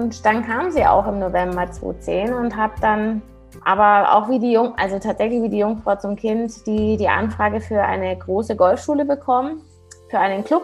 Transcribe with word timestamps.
und 0.00 0.24
dann 0.24 0.46
kam 0.46 0.70
sie 0.70 0.86
auch 0.86 1.06
im 1.06 1.18
November 1.18 1.70
2010 1.70 2.32
und 2.32 2.56
habe 2.56 2.72
dann 2.80 3.20
aber 3.64 4.14
auch 4.14 4.30
wie 4.30 4.38
die 4.38 4.52
Jung, 4.52 4.74
also 4.78 4.98
tatsächlich 4.98 5.42
wie 5.42 5.50
die 5.50 5.58
Jungfrau 5.58 5.96
zum 5.96 6.16
Kind, 6.16 6.66
die, 6.66 6.96
die 6.96 7.08
Anfrage 7.08 7.60
für 7.60 7.82
eine 7.82 8.16
große 8.16 8.56
Golfschule 8.56 9.04
bekommen, 9.04 9.60
für 10.08 10.18
einen 10.18 10.42
Club 10.42 10.62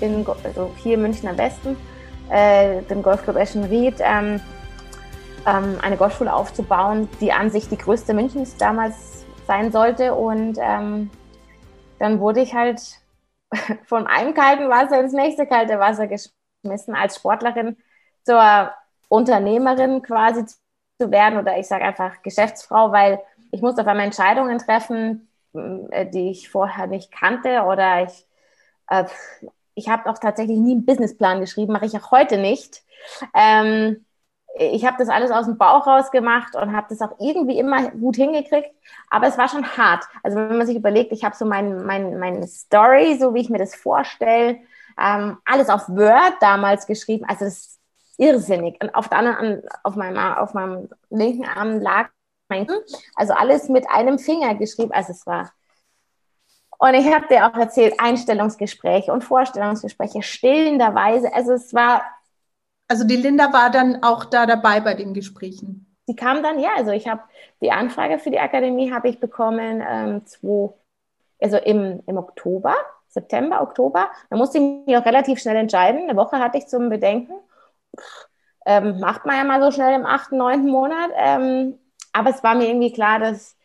in, 0.00 0.24
also 0.44 0.70
hier 0.76 0.98
Münchner 0.98 1.36
Westen, 1.36 1.76
äh, 2.30 2.82
den 2.82 3.02
Golfclub 3.02 3.36
Eschenried, 3.36 3.96
ähm, 3.98 4.40
ähm, 5.46 5.78
eine 5.82 5.96
Golfschule 5.96 6.32
aufzubauen, 6.32 7.08
die 7.20 7.32
an 7.32 7.50
sich 7.50 7.68
die 7.68 7.78
größte 7.78 8.14
Münchens 8.14 8.56
damals 8.56 9.24
sein 9.48 9.72
sollte. 9.72 10.14
Und 10.14 10.58
ähm, 10.60 11.10
dann 11.98 12.20
wurde 12.20 12.40
ich 12.40 12.54
halt 12.54 12.80
von 13.86 14.06
einem 14.06 14.34
kalten 14.34 14.68
Wasser 14.68 15.00
ins 15.00 15.12
nächste 15.12 15.46
kalte 15.46 15.80
Wasser 15.80 16.06
geschmissen, 16.06 16.94
als 16.94 17.16
Sportlerin 17.16 17.76
zur 18.26 18.72
Unternehmerin 19.08 20.02
quasi 20.02 20.44
zu 20.98 21.10
werden 21.10 21.38
oder 21.38 21.56
ich 21.58 21.68
sage 21.68 21.84
einfach 21.84 22.22
Geschäftsfrau, 22.22 22.90
weil 22.92 23.20
ich 23.52 23.62
musste 23.62 23.82
auf 23.82 23.86
einmal 23.86 24.06
Entscheidungen 24.06 24.58
treffen, 24.58 25.28
äh, 25.54 26.06
die 26.06 26.30
ich 26.30 26.50
vorher 26.50 26.86
nicht 26.88 27.12
kannte 27.12 27.62
oder 27.62 28.02
ich, 28.02 28.26
äh, 28.88 29.04
ich 29.74 29.88
habe 29.88 30.10
auch 30.10 30.18
tatsächlich 30.18 30.58
nie 30.58 30.72
einen 30.72 30.86
Businessplan 30.86 31.40
geschrieben, 31.40 31.72
mache 31.72 31.86
ich 31.86 31.96
auch 31.96 32.10
heute 32.10 32.36
nicht. 32.38 32.82
Ähm, 33.34 34.04
ich 34.58 34.86
habe 34.86 34.96
das 34.98 35.10
alles 35.10 35.30
aus 35.30 35.44
dem 35.44 35.58
Bauch 35.58 35.86
raus 35.86 36.10
gemacht 36.10 36.56
und 36.56 36.74
habe 36.74 36.86
das 36.88 37.02
auch 37.02 37.20
irgendwie 37.20 37.58
immer 37.58 37.90
gut 37.90 38.16
hingekriegt, 38.16 38.70
aber 39.10 39.26
es 39.26 39.36
war 39.36 39.48
schon 39.48 39.66
hart. 39.76 40.04
Also 40.22 40.38
wenn 40.38 40.56
man 40.56 40.66
sich 40.66 40.76
überlegt, 40.76 41.12
ich 41.12 41.24
habe 41.24 41.36
so 41.36 41.44
mein, 41.44 41.84
mein, 41.84 42.18
meine 42.18 42.46
Story, 42.48 43.18
so 43.20 43.34
wie 43.34 43.40
ich 43.42 43.50
mir 43.50 43.58
das 43.58 43.76
vorstelle, 43.76 44.58
ähm, 44.98 45.38
alles 45.44 45.68
auf 45.68 45.88
Word 45.90 46.34
damals 46.40 46.86
geschrieben. 46.86 47.26
Also 47.28 47.44
das 47.44 47.78
irrsinnig. 48.18 48.82
Und 48.82 48.94
auf 48.94 49.08
der 49.08 49.18
anderen, 49.18 49.62
auf 49.82 49.96
meinem, 49.96 50.18
auf 50.18 50.54
meinem 50.54 50.88
linken 51.10 51.44
Arm 51.44 51.80
lag 51.80 52.10
mein, 52.48 52.66
also 53.14 53.32
alles 53.32 53.68
mit 53.68 53.88
einem 53.90 54.18
Finger 54.18 54.54
geschrieben. 54.54 54.92
Also 54.92 55.12
es 55.12 55.26
war. 55.26 55.52
Und 56.78 56.94
ich 56.94 57.12
habe 57.12 57.26
dir 57.28 57.46
auch 57.46 57.56
erzählt, 57.56 57.94
Einstellungsgespräche 57.98 59.12
und 59.12 59.24
Vorstellungsgespräche 59.24 60.22
stillenderweise. 60.22 61.32
Also 61.34 61.52
es 61.52 61.74
war. 61.74 62.02
Also 62.88 63.04
die 63.04 63.16
Linda 63.16 63.52
war 63.52 63.70
dann 63.70 64.02
auch 64.02 64.24
da 64.24 64.46
dabei 64.46 64.80
bei 64.80 64.94
den 64.94 65.12
Gesprächen. 65.12 65.96
Die 66.08 66.14
kam 66.14 66.42
dann, 66.42 66.60
ja, 66.60 66.70
also 66.76 66.92
ich 66.92 67.08
habe 67.08 67.22
die 67.60 67.72
Anfrage 67.72 68.20
für 68.20 68.30
die 68.30 68.38
Akademie 68.38 68.92
habe 68.92 69.08
ich 69.08 69.18
bekommen, 69.18 69.82
ähm, 69.84 70.24
zwei, 70.24 70.72
also 71.40 71.56
im, 71.56 72.00
im 72.06 72.16
Oktober, 72.16 72.76
September, 73.08 73.60
Oktober. 73.60 74.08
Da 74.30 74.36
musste 74.36 74.58
ich 74.58 74.86
mich 74.86 74.96
auch 74.96 75.04
relativ 75.04 75.40
schnell 75.40 75.56
entscheiden. 75.56 76.02
Eine 76.02 76.16
Woche 76.16 76.38
hatte 76.38 76.58
ich 76.58 76.68
zum 76.68 76.90
Bedenken 76.90 77.32
ähm, 78.64 79.00
macht 79.00 79.26
man 79.26 79.36
ja 79.36 79.44
mal 79.44 79.62
so 79.62 79.70
schnell 79.70 79.94
im 79.94 80.06
achten, 80.06 80.36
neunten 80.36 80.68
Monat. 80.68 81.10
Ähm, 81.16 81.78
aber 82.12 82.30
es 82.30 82.42
war 82.42 82.54
mir 82.54 82.68
irgendwie 82.68 82.92
klar, 82.92 83.18
dass 83.18 83.56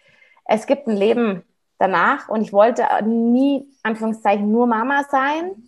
es 0.46 0.68
gibt 0.68 0.88
ein 0.88 0.98
Leben 0.98 1.44
danach 1.78 2.30
und 2.30 2.42
ich 2.42 2.54
wollte 2.54 2.84
nie, 3.04 3.68
Anführungszeichen, 3.84 4.52
nur 4.52 4.68
Mama 4.68 5.04
sein. 5.10 5.64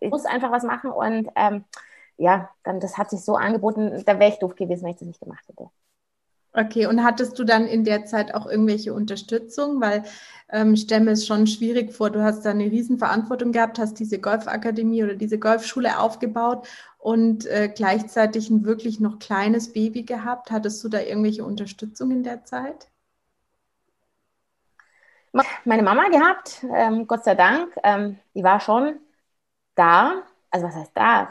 Ich 0.00 0.10
muss 0.10 0.24
einfach 0.24 0.52
was 0.52 0.62
machen 0.62 0.90
und 0.90 1.28
ähm, 1.34 1.64
ja, 2.16 2.50
dann 2.64 2.80
das 2.80 2.98
hat 2.98 3.10
sich 3.10 3.24
so 3.24 3.36
angeboten, 3.36 4.02
da 4.04 4.18
wäre 4.18 4.30
ich 4.30 4.38
doof 4.38 4.54
gewesen, 4.54 4.84
wenn 4.84 4.90
ich 4.90 4.98
das 4.98 5.08
nicht 5.08 5.20
gemacht 5.20 5.44
hätte. 5.48 5.70
Okay, 6.52 6.86
und 6.86 7.04
hattest 7.04 7.38
du 7.38 7.44
dann 7.44 7.66
in 7.66 7.84
der 7.84 8.06
Zeit 8.06 8.34
auch 8.34 8.46
irgendwelche 8.46 8.92
Unterstützung? 8.92 9.80
Weil 9.80 10.02
ähm, 10.50 10.74
ich 10.74 10.82
stelle 10.82 11.04
mir 11.04 11.12
es 11.12 11.26
schon 11.26 11.46
schwierig 11.46 11.92
vor, 11.92 12.10
du 12.10 12.22
hast 12.22 12.44
da 12.44 12.50
eine 12.50 12.64
Riesenverantwortung 12.64 13.52
gehabt, 13.52 13.78
hast 13.78 14.00
diese 14.00 14.18
Golfakademie 14.18 15.04
oder 15.04 15.14
diese 15.14 15.38
Golfschule 15.38 16.00
aufgebaut 16.00 16.66
und 16.98 17.46
äh, 17.46 17.72
gleichzeitig 17.74 18.50
ein 18.50 18.64
wirklich 18.64 19.00
noch 19.00 19.18
kleines 19.18 19.72
Baby 19.72 20.02
gehabt. 20.02 20.50
Hattest 20.50 20.82
du 20.84 20.88
da 20.88 21.00
irgendwelche 21.00 21.44
Unterstützung 21.44 22.10
in 22.10 22.22
der 22.22 22.44
Zeit? 22.44 22.88
Meine 25.64 25.82
Mama 25.82 26.08
gehabt, 26.08 26.64
ähm, 26.74 27.06
Gott 27.06 27.24
sei 27.24 27.34
Dank. 27.34 27.74
Ähm, 27.84 28.18
die 28.34 28.42
war 28.42 28.60
schon 28.60 28.98
da. 29.74 30.22
Also 30.50 30.66
was 30.66 30.74
heißt 30.74 30.92
da? 30.94 31.28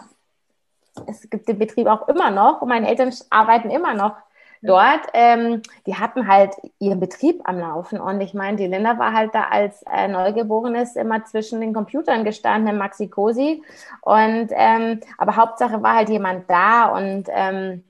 Es 1.08 1.30
gibt 1.30 1.48
den 1.48 1.60
Betrieb 1.60 1.88
auch 1.88 2.08
immer 2.08 2.32
noch 2.32 2.62
und 2.62 2.70
meine 2.70 2.88
Eltern 2.88 3.14
arbeiten 3.30 3.70
immer 3.70 3.94
noch 3.94 4.16
dort, 4.64 5.02
ähm, 5.14 5.62
die 5.86 5.96
hatten 5.96 6.28
halt 6.28 6.56
ihren 6.80 7.00
Betrieb 7.00 7.42
am 7.46 7.60
Laufen. 7.60 8.00
Und 8.00 8.22
ich 8.22 8.34
meine, 8.34 8.58
die 8.58 8.68
Linda 8.68 8.98
war 9.00 9.14
halt 9.14 9.34
da 9.36 9.46
als 9.46 9.84
äh, 9.84 10.08
Neugeborenes 10.08 10.96
immer 10.96 11.24
zwischen 11.26 11.62
den 11.62 11.74
Computern 11.74 12.24
gestanden 12.24 12.74
in 12.74 12.78
Maxi 12.78 13.08
Cosi. 13.10 13.64
Und 14.02 14.50
ähm, 14.52 15.00
aber 15.18 15.36
Hauptsache 15.36 15.82
war 15.84 15.96
halt 15.96 16.10
jemand 16.10 16.50
da 16.50 16.88
und 16.88 17.26
ähm, 17.30 17.84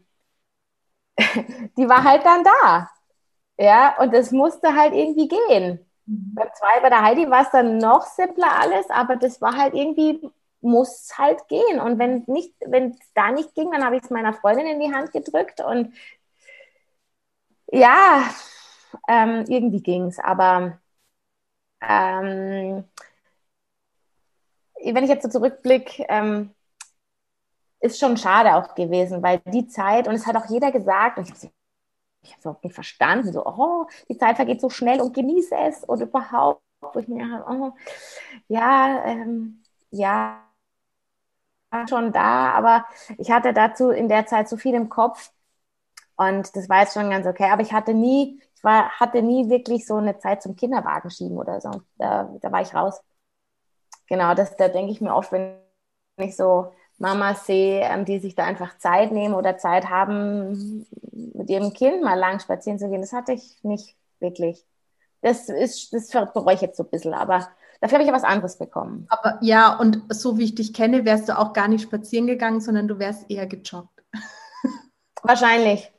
die 1.77 1.87
war 1.89 2.03
halt 2.03 2.25
dann 2.25 2.43
da. 2.43 2.89
Ja, 3.59 3.97
und 3.99 4.13
es 4.13 4.31
musste 4.31 4.75
halt 4.75 4.93
irgendwie 4.93 5.27
gehen. 5.27 5.85
Mhm. 6.05 6.33
Beim 6.35 6.49
zwei 6.55 6.81
bei 6.81 6.89
der 6.89 7.03
Heidi 7.03 7.29
war 7.29 7.43
es 7.43 7.51
dann 7.51 7.77
noch 7.77 8.03
simpler 8.05 8.59
alles, 8.59 8.89
aber 8.89 9.15
das 9.17 9.41
war 9.41 9.57
halt 9.57 9.73
irgendwie, 9.75 10.21
muss 10.61 11.17
halt 11.17 11.47
gehen. 11.47 11.79
Und 11.81 11.99
wenn 11.99 12.23
nicht, 12.27 12.53
wenn 12.65 12.91
es 12.91 13.13
da 13.15 13.31
nicht 13.31 13.55
ging, 13.55 13.71
dann 13.71 13.85
habe 13.85 13.97
ich 13.97 14.03
es 14.03 14.09
meiner 14.11 14.33
Freundin 14.33 14.67
in 14.67 14.79
die 14.79 14.93
Hand 14.93 15.11
gedrückt 15.13 15.61
und 15.61 15.93
ja, 17.71 18.29
ähm, 19.07 19.45
irgendwie 19.47 19.81
ging 19.83 20.07
es, 20.07 20.19
aber 20.19 20.79
ähm, 21.81 22.83
wenn 24.83 25.03
ich 25.03 25.09
jetzt 25.09 25.23
so 25.23 25.29
zurückblicke, 25.29 26.05
ähm, 26.09 26.51
ist 27.79 27.99
schon 27.99 28.17
schade 28.17 28.55
auch 28.55 28.75
gewesen, 28.75 29.21
weil 29.23 29.39
die 29.45 29.67
Zeit, 29.67 30.07
und 30.07 30.15
es 30.15 30.25
hat 30.25 30.35
auch 30.35 30.49
jeder 30.49 30.71
gesagt, 30.71 31.17
und 31.17 31.25
ich 31.25 31.31
habe 31.31 31.51
ich 32.23 32.31
habe 32.31 32.39
es 32.39 32.45
überhaupt 32.45 32.63
nicht 32.65 32.75
verstanden, 32.75 33.33
so, 33.33 33.45
oh, 33.45 33.87
die 34.09 34.17
Zeit 34.17 34.35
vergeht 34.37 34.61
so 34.61 34.69
schnell 34.69 35.01
und 35.01 35.13
genieße 35.15 35.55
es 35.57 35.83
und 35.85 36.01
überhaupt, 36.01 36.61
wo 36.81 36.99
ich 36.99 37.07
mir 37.07 37.45
oh, 37.49 37.73
ja, 38.49 39.03
ähm, 39.05 39.63
ja, 39.91 40.43
schon 41.89 42.11
da, 42.13 42.51
aber 42.53 42.85
ich 43.17 43.31
hatte 43.31 43.53
dazu 43.53 43.89
in 43.89 44.09
der 44.09 44.25
Zeit 44.25 44.49
so 44.49 44.57
viel 44.57 44.73
im 44.73 44.89
Kopf, 44.89 45.31
und 46.17 46.55
das 46.55 46.67
war 46.67 46.81
jetzt 46.81 46.93
schon 46.93 47.09
ganz 47.09 47.25
okay. 47.27 47.49
Aber 47.51 47.61
ich 47.61 47.71
hatte 47.73 47.93
nie, 47.93 48.41
ich 48.55 48.63
war, 48.63 48.89
hatte 48.99 49.21
nie 49.21 49.49
wirklich 49.49 49.85
so 49.85 49.95
eine 49.95 50.17
Zeit 50.17 50.41
zum 50.41 50.55
Kinderwagen 50.55 51.11
schieben 51.11 51.37
oder 51.37 51.61
so. 51.61 51.69
Da, 51.97 52.35
da 52.41 52.51
war 52.51 52.61
ich 52.61 52.73
raus. 52.73 53.01
Genau, 54.07 54.33
das, 54.33 54.55
da 54.57 54.67
denke 54.67 54.91
ich 54.91 54.99
mir 54.99 55.13
oft, 55.13 55.31
wenn 55.31 55.57
ich 56.17 56.35
so 56.35 56.73
Mamas 56.97 57.45
sehe, 57.45 57.81
ähm, 57.81 58.05
die 58.05 58.19
sich 58.19 58.33
da 58.33 58.45
einfach 58.45 58.77
Zeit 58.79 59.11
nehmen 59.11 59.35
oder 59.35 59.57
Zeit 59.57 59.89
haben, 59.89 60.87
mit 61.11 61.49
ihrem 61.49 61.73
Kind 61.73 62.03
mal 62.03 62.17
lang 62.17 62.39
spazieren 62.39 62.79
zu 62.79 62.89
gehen. 62.89 63.01
Das 63.01 63.13
hatte 63.13 63.33
ich 63.33 63.63
nicht 63.63 63.95
wirklich. 64.19 64.65
Das 65.21 65.49
ist, 65.49 65.93
das 65.93 66.09
bereue 66.09 66.55
ich 66.55 66.61
jetzt 66.61 66.77
so 66.77 66.83
ein 66.83 66.89
bisschen, 66.89 67.13
aber 67.13 67.47
dafür 67.81 67.95
habe 67.97 68.03
ich 68.03 68.09
ja 68.09 68.15
was 68.15 68.23
anderes 68.23 68.57
bekommen. 68.57 69.05
Aber 69.09 69.37
ja, 69.41 69.77
und 69.77 70.01
so 70.09 70.37
wie 70.37 70.45
ich 70.45 70.55
dich 70.55 70.73
kenne, 70.73 71.05
wärst 71.05 71.29
du 71.29 71.37
auch 71.37 71.53
gar 71.53 71.67
nicht 71.67 71.83
spazieren 71.83 72.25
gegangen, 72.25 72.61
sondern 72.61 72.87
du 72.87 72.97
wärst 72.97 73.29
eher 73.29 73.45
gejoggt. 73.45 74.03
Wahrscheinlich. 75.21 75.91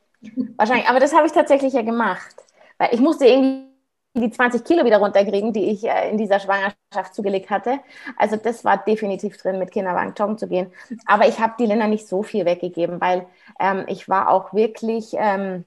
Wahrscheinlich, 0.57 0.89
aber 0.89 1.01
das 1.01 1.15
habe 1.15 1.27
ich 1.27 1.33
tatsächlich 1.33 1.73
ja 1.73 1.83
gemacht. 1.83 2.35
Weil 2.79 2.95
ich 2.95 3.01
musste 3.01 3.27
irgendwie 3.27 3.67
die 4.15 4.31
20 4.31 4.65
Kilo 4.65 4.85
wieder 4.85 4.99
runterkriegen, 4.99 5.53
die 5.53 5.71
ich 5.71 5.85
äh, 5.85 6.11
in 6.11 6.19
dieser 6.19 6.41
Schwangerschaft 6.41 7.15
zugelegt 7.15 7.51
hatte. 7.51 7.79
Also 8.17 8.37
das 8.37 8.65
war 8.65 8.79
definitiv 8.79 9.37
drin, 9.37 9.59
mit 9.59 9.71
Kinderwagen 9.71 10.15
joggen 10.17 10.39
zu 10.39 10.49
gehen. 10.49 10.73
Aber 11.07 11.29
ich 11.29 11.39
habe 11.39 11.55
die 11.59 11.67
Länder 11.67 11.87
nicht 11.87 12.09
so 12.09 12.23
viel 12.23 12.45
weggegeben, 12.45 13.01
weil 13.01 13.27
ähm, 13.61 13.85
ich 13.89 14.09
war 14.09 14.29
auch 14.31 14.53
wirklich 14.53 15.13
ähm, 15.17 15.65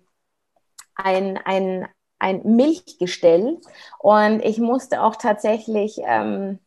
ein, 0.95 1.37
ein, 1.45 1.87
ein 2.19 2.41
Milchgestell 2.43 3.59
und 3.99 4.41
ich 4.43 4.59
musste 4.59 5.01
auch 5.01 5.15
tatsächlich 5.15 5.99
ähm, 6.05 6.59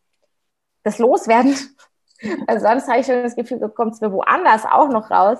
das 0.83 0.99
loswerden. 0.99 1.57
Also 2.47 2.67
sonst 2.67 2.89
habe 2.89 3.01
ich 3.01 3.07
schon 3.07 3.23
das 3.23 3.37
Gefühl, 3.37 3.61
kommt 3.71 3.95
es 3.95 4.01
mir 4.01 4.11
woanders 4.13 4.65
auch 4.65 4.89
noch 4.89 5.11
raus. 5.11 5.39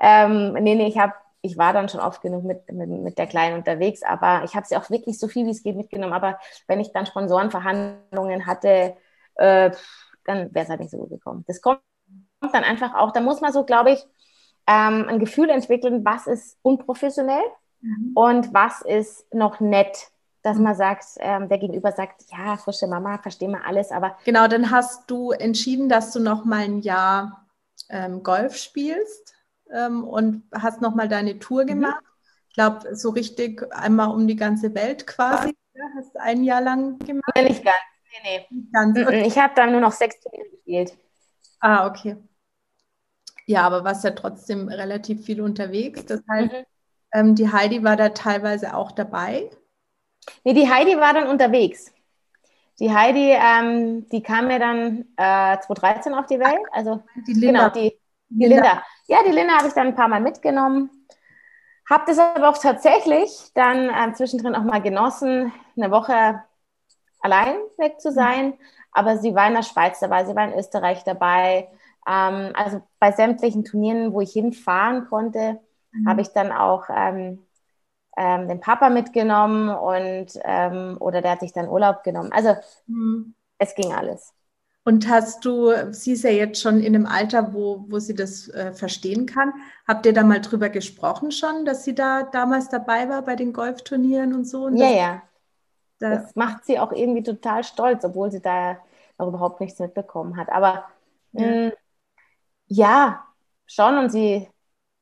Ähm, 0.00 0.52
nee, 0.54 0.74
nee, 0.74 0.88
ich 0.88 0.98
habe 0.98 1.14
ich 1.48 1.58
war 1.58 1.72
dann 1.72 1.88
schon 1.88 2.00
oft 2.00 2.20
genug 2.20 2.44
mit, 2.44 2.70
mit, 2.70 2.88
mit 2.88 3.18
der 3.18 3.26
Kleinen 3.26 3.56
unterwegs, 3.56 4.02
aber 4.02 4.44
ich 4.44 4.54
habe 4.54 4.66
sie 4.66 4.76
auch 4.76 4.90
wirklich 4.90 5.18
so 5.18 5.28
viel 5.28 5.46
wie 5.46 5.50
es 5.50 5.62
geht 5.62 5.76
mitgenommen. 5.76 6.12
Aber 6.12 6.38
wenn 6.66 6.80
ich 6.80 6.92
dann 6.92 7.06
Sponsorenverhandlungen 7.06 8.46
hatte, 8.46 8.96
äh, 9.36 9.70
dann 10.24 10.54
wäre 10.54 10.64
es 10.64 10.68
halt 10.68 10.80
nicht 10.80 10.90
so 10.90 10.98
gut 10.98 11.10
gekommen. 11.10 11.44
Das 11.48 11.62
kommt 11.62 11.80
dann 12.40 12.64
einfach 12.64 12.94
auch, 12.94 13.12
da 13.12 13.20
muss 13.20 13.40
man 13.40 13.52
so, 13.52 13.64
glaube 13.64 13.92
ich, 13.92 14.00
ähm, 14.66 15.06
ein 15.08 15.18
Gefühl 15.18 15.48
entwickeln, 15.48 16.04
was 16.04 16.26
ist 16.26 16.58
unprofessionell 16.62 17.44
mhm. 17.80 18.12
und 18.14 18.52
was 18.52 18.82
ist 18.82 19.32
noch 19.32 19.60
nett 19.60 20.10
dass 20.42 20.56
man 20.56 20.76
sagt, 20.76 21.04
ähm, 21.18 21.48
der 21.48 21.58
Gegenüber 21.58 21.90
sagt, 21.90 22.22
ja, 22.30 22.56
frische 22.56 22.86
Mama, 22.86 23.18
verstehen 23.18 23.50
wir 23.50 23.66
alles, 23.66 23.90
aber. 23.90 24.16
Genau, 24.24 24.46
dann 24.46 24.70
hast 24.70 25.10
du 25.10 25.32
entschieden, 25.32 25.88
dass 25.88 26.12
du 26.12 26.20
noch 26.20 26.44
mal 26.44 26.60
ein 26.60 26.78
Jahr 26.78 27.44
ähm, 27.90 28.22
Golf 28.22 28.56
spielst 28.56 29.34
ähm, 29.72 30.04
und 30.04 30.44
hast 30.52 30.80
nochmal 30.80 31.08
deine 31.08 31.38
Tour 31.38 31.64
mhm. 31.64 31.68
gemacht. 31.68 32.02
Mhm. 32.02 32.08
Ich 32.48 32.54
glaube, 32.54 32.96
so 32.96 33.10
richtig 33.10 33.62
einmal 33.72 34.10
um 34.10 34.26
die 34.26 34.36
ganze 34.36 34.74
Welt 34.74 35.06
quasi. 35.06 35.56
Ja, 35.74 35.84
hast 35.96 36.14
du 36.14 36.20
ein 36.20 36.42
Jahr 36.42 36.60
lang 36.60 36.98
gemacht? 36.98 37.32
Nee, 37.36 37.44
nicht 37.44 37.64
ganz. 37.64 37.76
Nee, 38.24 38.46
nee. 38.50 38.70
Ganz. 38.72 38.98
Ich 39.26 39.38
habe 39.38 39.52
dann 39.54 39.72
nur 39.72 39.80
noch 39.80 39.92
sechs 39.92 40.18
Turniere 40.20 40.48
gespielt. 40.50 40.96
Ah, 41.60 41.86
okay. 41.86 42.16
Ja, 43.46 43.62
aber 43.62 43.84
warst 43.84 44.04
ja 44.04 44.10
trotzdem 44.10 44.68
relativ 44.68 45.24
viel 45.24 45.40
unterwegs. 45.40 46.04
Das 46.04 46.22
heißt, 46.30 46.52
mhm. 46.52 46.64
ähm, 47.12 47.34
die 47.34 47.50
Heidi 47.50 47.82
war 47.84 47.96
da 47.96 48.10
teilweise 48.10 48.74
auch 48.74 48.92
dabei. 48.92 49.50
Nee, 50.44 50.54
die 50.54 50.68
Heidi 50.68 50.96
war 50.98 51.14
dann 51.14 51.28
unterwegs. 51.28 51.92
Die 52.78 52.92
Heidi, 52.92 53.32
ähm, 53.32 54.08
die 54.10 54.22
kam 54.22 54.48
mir 54.48 54.58
dann 54.58 55.06
äh, 55.16 55.58
2013 55.60 56.14
auf 56.14 56.26
die 56.26 56.38
Welt. 56.38 56.60
Also 56.72 57.02
die 57.26 57.32
Linda. 57.32 57.68
Genau, 57.68 57.88
die, 57.88 57.98
die 58.28 58.46
Linda. 58.46 58.56
Linda. 58.56 58.82
Ja, 59.06 59.18
die 59.24 59.32
Linda 59.32 59.56
habe 59.56 59.68
ich 59.68 59.74
dann 59.74 59.88
ein 59.88 59.94
paar 59.96 60.08
Mal 60.08 60.20
mitgenommen. 60.20 60.90
Habe 61.88 62.04
das 62.06 62.18
aber 62.18 62.50
auch 62.50 62.58
tatsächlich 62.58 63.30
dann 63.54 63.88
äh, 63.88 64.12
zwischendrin 64.12 64.54
auch 64.54 64.62
mal 64.62 64.82
genossen, 64.82 65.52
eine 65.76 65.90
Woche 65.90 66.42
allein 67.20 67.56
weg 67.78 68.00
zu 68.00 68.12
sein. 68.12 68.54
Aber 68.92 69.18
sie 69.18 69.34
war 69.34 69.48
in 69.48 69.54
der 69.54 69.62
Schweiz 69.62 70.00
dabei, 70.00 70.24
sie 70.24 70.36
war 70.36 70.44
in 70.44 70.58
Österreich 70.58 71.04
dabei. 71.04 71.68
Ähm, 72.06 72.52
also 72.54 72.82
bei 72.98 73.12
sämtlichen 73.12 73.64
Turnieren, 73.64 74.12
wo 74.12 74.20
ich 74.20 74.32
hinfahren 74.32 75.06
konnte, 75.08 75.60
mhm. 75.92 76.08
habe 76.08 76.20
ich 76.20 76.28
dann 76.28 76.52
auch 76.52 76.84
ähm, 76.94 77.46
ähm, 78.16 78.48
den 78.48 78.60
Papa 78.60 78.90
mitgenommen 78.90 79.70
und 79.70 80.26
ähm, 80.44 80.96
oder 81.00 81.22
der 81.22 81.32
hat 81.32 81.40
sich 81.40 81.52
dann 81.52 81.68
Urlaub 81.68 82.02
genommen. 82.02 82.32
Also 82.32 82.54
mhm. 82.86 83.34
es 83.58 83.74
ging 83.74 83.92
alles. 83.92 84.34
Und 84.84 85.08
hast 85.08 85.44
du, 85.44 85.70
sie 85.92 86.12
ist 86.12 86.24
ja 86.24 86.30
jetzt 86.30 86.62
schon 86.62 86.80
in 86.80 86.94
einem 86.94 87.06
Alter, 87.06 87.52
wo, 87.52 87.84
wo 87.88 87.98
sie 87.98 88.14
das 88.14 88.48
äh, 88.48 88.72
verstehen 88.72 89.26
kann. 89.26 89.52
Habt 89.86 90.06
ihr 90.06 90.14
da 90.14 90.22
mal 90.22 90.40
drüber 90.40 90.70
gesprochen 90.70 91.30
schon, 91.30 91.66
dass 91.66 91.84
sie 91.84 91.94
da 91.94 92.22
damals 92.22 92.68
dabei 92.68 93.08
war 93.08 93.22
bei 93.22 93.36
den 93.36 93.52
Golfturnieren 93.52 94.34
und 94.34 94.46
so? 94.46 94.64
Und 94.64 94.76
ja, 94.76 94.88
ja. 94.88 95.22
Das, 95.98 96.22
das 96.24 96.36
macht 96.36 96.64
sie 96.64 96.78
auch 96.78 96.92
irgendwie 96.92 97.22
total 97.22 97.64
stolz, 97.64 98.04
obwohl 98.04 98.30
sie 98.30 98.40
da 98.40 98.78
noch 99.18 99.28
überhaupt 99.28 99.60
nichts 99.60 99.78
mitbekommen 99.78 100.36
hat. 100.36 100.48
Aber 100.48 100.86
ja, 101.32 101.46
mh, 101.46 101.66
mm, 101.66 101.72
ja 102.68 103.24
schon. 103.66 103.98
Und 103.98 104.10
sie 104.10 104.48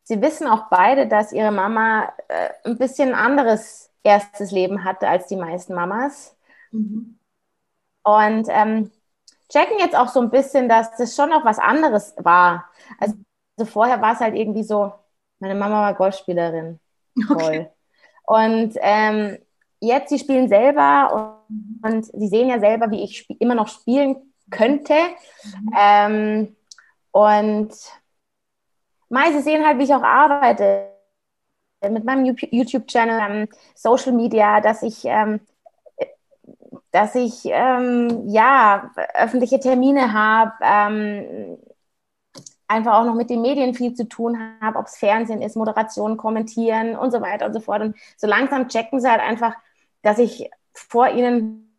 sie 0.07 0.23
wissen 0.23 0.47
auch 0.47 0.69
beide, 0.71 1.09
dass 1.09 1.33
ihre 1.33 1.51
Mama 1.51 2.13
äh, 2.29 2.51
ein 2.65 2.79
bisschen 2.79 3.13
anderes 3.13 3.91
erstes 4.05 4.53
Leben 4.53 4.85
hatte 4.85 5.09
als 5.09 5.27
die 5.27 5.37
meisten 5.37 5.75
Mamas. 5.75 6.37
Mhm. 6.71 7.19
Und 8.05 8.47
ähm, 8.49 8.93
checken 9.51 9.79
jetzt 9.79 9.97
auch 9.97 10.09
so 10.09 10.21
ein 10.21 10.31
bisschen, 10.31 10.69
dass 10.69 10.97
das 10.97 11.15
schon 11.15 11.31
noch 11.31 11.45
was 11.45 11.59
anderes 11.59 12.15
war. 12.19 12.71
Also, 12.99 13.15
also 13.59 13.71
vorher 13.71 14.01
war 14.03 14.15
es 14.15 14.21
halt 14.21 14.35
irgendwie 14.35 14.63
so, 14.63 14.93
meine 15.39 15.55
Mama 15.55 15.83
war 15.83 15.95
Golfspielerin. 15.95 16.81
Okay. 17.31 17.71
Und 18.25 18.75
ähm, 18.81 19.39
jetzt, 19.81 20.11
sie 20.11 20.19
spielen 20.19 20.49
selber 20.49 21.41
und, 21.49 21.81
und, 21.83 22.05
sie 22.05 22.29
sehen 22.29 22.49
ja 22.49 22.59
selber, 22.59 22.91
wie 22.91 23.05
ich 23.05 23.27
immer 23.41 23.55
noch 23.55 23.69
spielen 23.69 24.35
könnte. 24.51 24.95
Mhm. 25.45 25.73
Ähm, 25.79 26.57
und 27.13 27.73
Mai, 29.09 29.33
sie 29.33 29.41
sehen 29.41 29.65
halt, 29.65 29.79
wie 29.79 29.85
ich 29.85 29.95
auch 29.95 30.03
arbeite 30.03 30.91
mit 31.89 32.05
meinem 32.05 32.25
YouTube-Channel, 32.25 33.21
ähm, 33.21 33.49
Social 33.75 34.13
Media, 34.13 34.61
dass 34.61 34.83
ich, 34.83 35.05
ähm, 35.05 35.41
dass 36.97 37.15
ich 37.15 37.43
ähm, 37.45 38.27
ja 38.27 38.91
öffentliche 39.13 39.61
Termine 39.61 40.15
habe, 40.15 40.53
ähm, 40.63 41.59
einfach 42.69 42.95
auch 42.95 43.05
noch 43.05 43.15
mit 43.15 43.29
den 43.29 43.43
Medien 43.43 43.75
viel 43.75 43.93
zu 43.93 44.09
tun 44.09 44.39
habe, 44.63 44.79
ob 44.79 44.87
es 44.87 44.97
Fernsehen 44.97 45.43
ist, 45.43 45.57
Moderation, 45.57 46.17
kommentieren 46.17 46.97
und 46.97 47.11
so 47.11 47.21
weiter 47.21 47.45
und 47.45 47.53
so 47.53 47.61
fort. 47.61 47.83
Und 47.83 47.97
so 48.17 48.27
langsam 48.27 48.69
checken 48.69 48.99
sie 48.99 49.11
halt 49.11 49.21
einfach, 49.21 49.55
dass 50.01 50.19
ich 50.19 50.49
vor 50.73 51.11
ihnen 51.11 51.79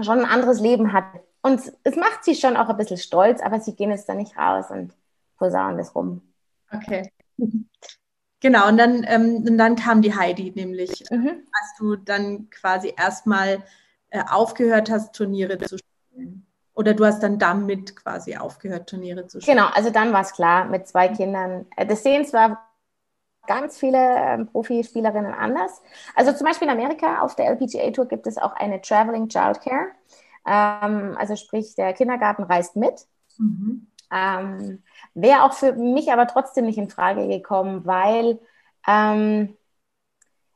schon 0.00 0.20
ein 0.20 0.30
anderes 0.30 0.60
Leben 0.60 0.92
hatte. 0.92 1.20
Und 1.42 1.60
es 1.82 1.96
macht 1.96 2.22
sie 2.22 2.36
schon 2.36 2.56
auch 2.56 2.68
ein 2.68 2.76
bisschen 2.76 2.98
stolz, 2.98 3.42
aber 3.42 3.58
sie 3.58 3.74
gehen 3.74 3.90
jetzt 3.90 4.08
da 4.08 4.14
nicht 4.14 4.38
raus 4.38 4.70
und 4.70 4.94
posaunen 5.36 5.78
das 5.78 5.96
rum. 5.96 6.22
Okay. 6.72 7.10
Genau, 8.40 8.68
und 8.68 8.78
dann, 8.78 9.04
ähm, 9.06 9.44
und 9.46 9.58
dann 9.58 9.76
kam 9.76 10.00
die 10.02 10.14
Heidi 10.14 10.52
nämlich, 10.54 11.04
mhm. 11.10 11.28
als 11.28 11.74
du 11.78 11.96
dann 11.96 12.48
quasi 12.50 12.94
erstmal 12.96 13.62
äh, 14.08 14.22
aufgehört 14.28 14.90
hast, 14.90 15.14
Turniere 15.14 15.58
zu 15.58 15.78
spielen. 15.78 16.46
Oder 16.74 16.94
du 16.94 17.04
hast 17.04 17.22
dann 17.22 17.38
damit 17.38 17.94
quasi 17.96 18.36
aufgehört, 18.36 18.88
Turniere 18.88 19.26
zu 19.26 19.40
spielen. 19.40 19.58
Genau, 19.58 19.68
also 19.74 19.90
dann 19.90 20.12
war 20.12 20.22
es 20.22 20.32
klar, 20.32 20.64
mit 20.64 20.88
zwei 20.88 21.08
Kindern. 21.08 21.66
Äh, 21.76 21.84
das 21.84 22.02
sehen 22.02 22.24
zwar 22.24 22.66
ganz 23.46 23.78
viele 23.78 23.98
ähm, 23.98 24.46
Profispielerinnen 24.46 25.34
anders. 25.34 25.82
Also 26.14 26.32
zum 26.32 26.46
Beispiel 26.46 26.68
in 26.68 26.74
Amerika 26.74 27.20
auf 27.20 27.36
der 27.36 27.46
LPGA 27.46 27.90
Tour 27.90 28.06
gibt 28.06 28.26
es 28.26 28.38
auch 28.38 28.52
eine 28.54 28.80
Traveling 28.80 29.28
Childcare. 29.28 29.88
Ähm, 30.46 31.16
also 31.18 31.36
sprich, 31.36 31.74
der 31.74 31.92
Kindergarten 31.92 32.44
reist 32.44 32.76
mit. 32.76 33.06
Mhm. 33.38 33.86
Ähm, 34.12 34.82
Wäre 35.14 35.44
auch 35.44 35.52
für 35.52 35.72
mich 35.72 36.12
aber 36.12 36.26
trotzdem 36.26 36.66
nicht 36.66 36.78
in 36.78 36.90
Frage 36.90 37.28
gekommen, 37.28 37.86
weil 37.86 38.38
ähm, 38.86 39.56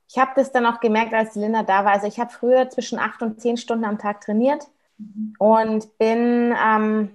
ich 0.08 0.18
habe 0.18 0.32
das 0.36 0.52
dann 0.52 0.66
auch 0.66 0.80
gemerkt, 0.80 1.12
als 1.12 1.34
Linda 1.34 1.62
da 1.62 1.84
war. 1.84 1.92
Also 1.92 2.06
ich 2.06 2.20
habe 2.20 2.30
früher 2.30 2.68
zwischen 2.70 2.98
acht 2.98 3.22
und 3.22 3.40
zehn 3.40 3.56
Stunden 3.56 3.84
am 3.84 3.98
Tag 3.98 4.20
trainiert 4.20 4.64
mhm. 4.98 5.34
und 5.38 5.98
bin 5.98 6.54
ähm, 6.56 7.10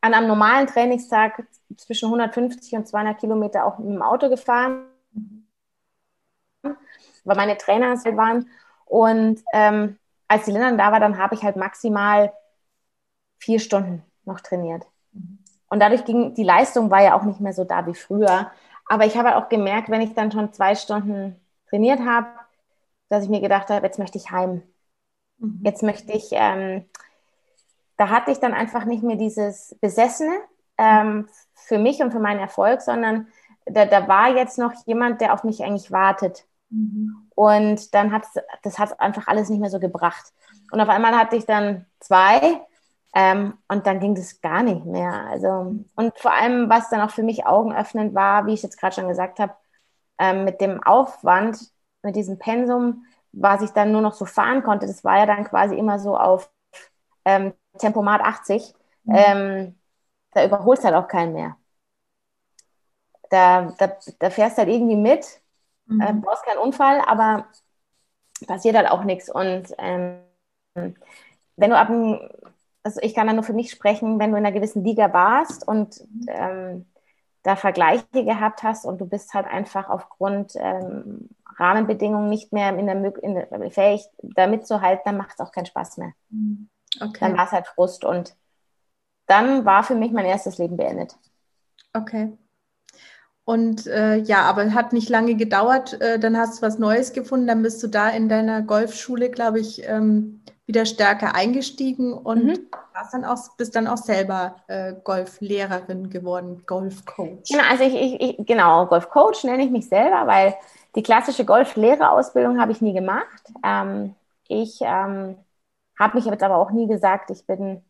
an 0.00 0.14
einem 0.14 0.28
normalen 0.28 0.66
Trainingstag 0.66 1.46
zwischen 1.76 2.06
150 2.06 2.74
und 2.74 2.88
200 2.88 3.18
Kilometer 3.18 3.64
auch 3.66 3.78
mit 3.78 3.88
dem 3.88 4.02
Auto 4.02 4.28
gefahren, 4.28 4.86
weil 6.62 7.36
meine 7.36 7.56
Trainer 7.58 7.88
halt 7.88 8.16
waren. 8.16 8.48
Und 8.84 9.42
ähm, 9.52 9.98
als 10.28 10.44
die 10.44 10.52
Linda 10.52 10.70
da 10.72 10.92
war, 10.92 11.00
dann 11.00 11.18
habe 11.18 11.34
ich 11.34 11.42
halt 11.42 11.56
maximal 11.56 12.32
vier 13.38 13.60
Stunden 13.60 14.02
noch 14.24 14.40
trainiert. 14.40 14.86
Mhm. 15.12 15.38
Und 15.68 15.80
dadurch 15.80 16.04
ging 16.04 16.34
die 16.34 16.44
Leistung 16.44 16.90
war 16.90 17.02
ja 17.02 17.16
auch 17.16 17.24
nicht 17.24 17.40
mehr 17.40 17.52
so 17.52 17.64
da 17.64 17.86
wie 17.86 17.94
früher. 17.94 18.50
Aber 18.86 19.04
ich 19.04 19.16
habe 19.16 19.30
halt 19.30 19.42
auch 19.42 19.48
gemerkt, 19.48 19.90
wenn 19.90 20.00
ich 20.00 20.14
dann 20.14 20.30
schon 20.30 20.52
zwei 20.52 20.74
Stunden 20.74 21.40
trainiert 21.68 22.00
habe, 22.00 22.28
dass 23.08 23.24
ich 23.24 23.30
mir 23.30 23.40
gedacht 23.40 23.68
habe, 23.68 23.84
jetzt 23.84 23.98
möchte 23.98 24.18
ich 24.18 24.30
heim. 24.30 24.62
Mhm. 25.38 25.60
Jetzt 25.64 25.82
möchte 25.82 26.12
ich, 26.12 26.28
ähm, 26.32 26.84
da 27.96 28.10
hatte 28.10 28.30
ich 28.30 28.38
dann 28.38 28.54
einfach 28.54 28.84
nicht 28.84 29.02
mehr 29.02 29.16
dieses 29.16 29.76
Besessene 29.80 30.32
ähm, 30.78 31.28
für 31.54 31.78
mich 31.78 32.00
und 32.00 32.12
für 32.12 32.20
meinen 32.20 32.40
Erfolg, 32.40 32.80
sondern 32.80 33.28
da, 33.64 33.86
da 33.86 34.06
war 34.06 34.34
jetzt 34.36 34.58
noch 34.58 34.72
jemand, 34.86 35.20
der 35.20 35.32
auf 35.32 35.44
mich 35.44 35.64
eigentlich 35.64 35.90
wartet. 35.90 36.46
Mhm. 36.70 37.28
Und 37.34 37.94
dann 37.94 38.12
hat 38.12 38.24
das 38.62 38.78
hat 38.78 38.98
einfach 39.00 39.26
alles 39.28 39.48
nicht 39.48 39.60
mehr 39.60 39.70
so 39.70 39.80
gebracht. 39.80 40.32
Und 40.70 40.80
auf 40.80 40.88
einmal 40.88 41.16
hatte 41.16 41.36
ich 41.36 41.46
dann 41.46 41.86
zwei 42.00 42.60
ähm, 43.14 43.54
und 43.68 43.86
dann 43.86 44.00
ging 44.00 44.14
das 44.14 44.40
gar 44.40 44.62
nicht 44.62 44.84
mehr. 44.84 45.26
Also, 45.30 45.74
und 45.94 46.18
vor 46.18 46.32
allem, 46.32 46.68
was 46.68 46.90
dann 46.90 47.00
auch 47.00 47.10
für 47.10 47.22
mich 47.22 47.46
augenöffnend 47.46 48.14
war, 48.14 48.46
wie 48.46 48.54
ich 48.54 48.62
jetzt 48.62 48.78
gerade 48.78 48.94
schon 48.94 49.08
gesagt 49.08 49.38
habe, 49.38 49.54
ähm, 50.18 50.44
mit 50.44 50.60
dem 50.60 50.82
Aufwand, 50.82 51.58
mit 52.02 52.16
diesem 52.16 52.38
Pensum, 52.38 53.06
was 53.32 53.62
ich 53.62 53.70
dann 53.70 53.92
nur 53.92 54.00
noch 54.00 54.14
so 54.14 54.24
fahren 54.24 54.62
konnte, 54.62 54.86
das 54.86 55.04
war 55.04 55.18
ja 55.18 55.26
dann 55.26 55.44
quasi 55.44 55.76
immer 55.76 55.98
so 55.98 56.16
auf 56.16 56.50
ähm, 57.24 57.54
Tempomat 57.78 58.20
80. 58.22 58.74
Mhm. 59.04 59.14
Ähm, 59.14 59.78
da 60.32 60.44
überholst 60.44 60.84
halt 60.84 60.94
auch 60.94 61.08
keinen 61.08 61.32
mehr. 61.32 61.56
Da, 63.30 63.74
da, 63.78 63.96
da 64.18 64.30
fährst 64.30 64.58
halt 64.58 64.68
irgendwie 64.68 64.96
mit, 64.96 65.40
mhm. 65.86 66.00
äh, 66.00 66.12
brauchst 66.12 66.44
keinen 66.44 66.58
Unfall, 66.58 67.00
aber 67.00 67.46
passiert 68.46 68.76
halt 68.76 68.90
auch 68.90 69.04
nichts. 69.04 69.30
Und 69.30 69.74
ähm, 69.78 70.20
wenn 70.74 71.70
du 71.70 71.76
ab 71.76 71.88
einem 71.88 72.20
also 72.86 73.00
ich 73.02 73.14
kann 73.14 73.26
da 73.26 73.32
nur 73.32 73.42
für 73.42 73.52
mich 73.52 73.72
sprechen, 73.72 74.20
wenn 74.20 74.30
du 74.30 74.38
in 74.38 74.46
einer 74.46 74.54
gewissen 74.54 74.84
Liga 74.84 75.12
warst 75.12 75.66
und 75.66 76.00
ähm, 76.28 76.86
da 77.42 77.56
Vergleiche 77.56 78.04
gehabt 78.12 78.62
hast 78.62 78.84
und 78.84 79.00
du 79.00 79.06
bist 79.06 79.34
halt 79.34 79.48
einfach 79.48 79.88
aufgrund 79.88 80.52
ähm, 80.54 81.30
Rahmenbedingungen 81.58 82.28
nicht 82.28 82.52
mehr 82.52 82.78
in 82.78 82.86
der, 82.86 83.22
in 83.24 83.34
der 83.34 83.70
fähig, 83.72 84.06
da 84.22 84.46
mitzuhalten, 84.46 85.02
dann 85.04 85.16
macht 85.16 85.32
es 85.32 85.40
auch 85.40 85.50
keinen 85.50 85.66
Spaß 85.66 85.96
mehr. 85.96 86.12
Mhm. 86.30 86.68
Okay. 87.00 87.18
Dann 87.18 87.36
war 87.36 87.46
es 87.46 87.50
halt 87.50 87.66
Frust 87.66 88.04
und 88.04 88.36
dann 89.26 89.64
war 89.64 89.82
für 89.82 89.96
mich 89.96 90.12
mein 90.12 90.24
erstes 90.24 90.58
Leben 90.58 90.76
beendet. 90.76 91.16
Okay. 91.92 92.38
Und 93.44 93.88
äh, 93.88 94.18
ja, 94.18 94.42
aber 94.42 94.74
hat 94.74 94.92
nicht 94.92 95.08
lange 95.08 95.34
gedauert. 95.34 96.00
Äh, 96.00 96.20
dann 96.20 96.36
hast 96.36 96.58
du 96.58 96.62
was 96.62 96.78
Neues 96.78 97.12
gefunden. 97.12 97.48
Dann 97.48 97.62
bist 97.62 97.82
du 97.82 97.88
da 97.88 98.10
in 98.10 98.28
deiner 98.28 98.62
Golfschule, 98.62 99.28
glaube 99.28 99.58
ich, 99.58 99.82
ähm, 99.88 100.44
wieder 100.66 100.84
stärker 100.84 101.34
eingestiegen 101.34 102.12
und 102.12 102.44
mhm. 102.44 102.58
dann 103.12 103.24
auch, 103.24 103.38
bist 103.56 103.76
dann 103.76 103.86
auch 103.86 103.96
selber 103.96 104.56
äh, 104.66 104.94
Golflehrerin 105.04 106.10
geworden, 106.10 106.64
Golfcoach. 106.66 107.48
Genau, 107.48 107.62
also 107.70 107.84
ich, 107.84 107.94
ich, 107.94 108.20
ich 108.20 108.46
genau, 108.46 108.86
Golfcoach 108.86 109.44
nenne 109.44 109.64
ich 109.64 109.70
mich 109.70 109.88
selber, 109.88 110.26
weil 110.26 110.54
die 110.96 111.02
klassische 111.02 111.44
Golflehrerausbildung 111.44 112.60
habe 112.60 112.72
ich 112.72 112.80
nie 112.80 112.94
gemacht. 112.94 113.52
Ähm, 113.64 114.16
ich 114.48 114.78
ähm, 114.80 115.36
habe 115.98 116.16
mich 116.16 116.24
jetzt 116.24 116.42
aber 116.42 116.56
auch 116.56 116.72
nie 116.72 116.88
gesagt, 116.88 117.30
ich 117.30 117.46
bin, 117.46 117.82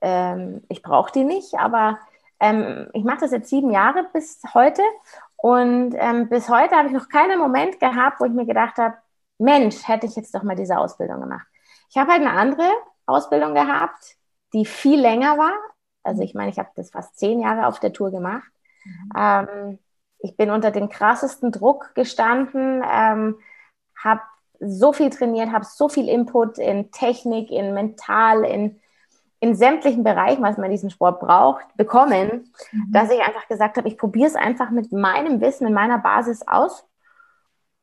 ähm, 0.00 0.62
ich 0.68 0.82
brauche 0.82 1.12
die 1.12 1.24
nicht, 1.24 1.54
aber 1.54 1.98
ähm, 2.40 2.88
ich 2.94 3.04
mache 3.04 3.20
das 3.20 3.30
jetzt 3.30 3.48
sieben 3.48 3.70
Jahre 3.70 4.06
bis 4.12 4.40
heute 4.54 4.82
und 5.36 5.94
ähm, 5.98 6.28
bis 6.28 6.48
heute 6.48 6.74
habe 6.74 6.88
ich 6.88 6.94
noch 6.94 7.08
keinen 7.08 7.38
Moment 7.38 7.78
gehabt, 7.78 8.18
wo 8.18 8.24
ich 8.24 8.32
mir 8.32 8.46
gedacht 8.46 8.78
habe, 8.78 8.96
Mensch, 9.38 9.86
hätte 9.86 10.06
ich 10.06 10.16
jetzt 10.16 10.34
doch 10.34 10.42
mal 10.42 10.56
diese 10.56 10.78
Ausbildung 10.78 11.20
gemacht. 11.20 11.46
Ich 11.94 12.00
habe 12.00 12.10
halt 12.10 12.22
eine 12.22 12.32
andere 12.32 12.68
Ausbildung 13.06 13.54
gehabt, 13.54 14.16
die 14.52 14.66
viel 14.66 15.00
länger 15.00 15.38
war, 15.38 15.54
Also 16.02 16.22
ich 16.22 16.34
meine, 16.34 16.50
ich 16.50 16.58
habe 16.58 16.70
das 16.74 16.90
fast 16.90 17.16
zehn 17.16 17.38
Jahre 17.38 17.68
auf 17.68 17.78
der 17.78 17.92
Tour 17.92 18.10
gemacht. 18.10 18.50
Mhm. 18.84 19.12
Ähm, 19.16 19.78
ich 20.18 20.36
bin 20.36 20.50
unter 20.50 20.72
dem 20.72 20.88
krassesten 20.88 21.52
Druck 21.52 21.94
gestanden, 21.94 22.82
ähm, 22.84 23.38
habe 23.96 24.22
so 24.58 24.92
viel 24.92 25.10
trainiert, 25.10 25.52
habe 25.52 25.64
so 25.64 25.88
viel 25.88 26.08
Input 26.08 26.58
in 26.58 26.90
Technik, 26.90 27.52
in 27.52 27.74
Mental, 27.74 28.44
in, 28.44 28.80
in 29.38 29.54
sämtlichen 29.54 30.02
Bereichen, 30.02 30.42
was 30.42 30.56
man 30.56 30.66
in 30.66 30.72
diesem 30.72 30.90
Sport 30.90 31.20
braucht, 31.20 31.64
bekommen, 31.76 32.52
mhm. 32.72 32.92
dass 32.92 33.08
ich 33.08 33.20
einfach 33.20 33.46
gesagt 33.46 33.76
habe, 33.76 33.86
ich 33.86 33.98
probiere 33.98 34.26
es 34.26 34.34
einfach 34.34 34.70
mit 34.70 34.90
meinem 34.90 35.40
Wissen, 35.40 35.64
mit 35.64 35.74
meiner 35.74 35.98
Basis 35.98 36.42
aus. 36.48 36.84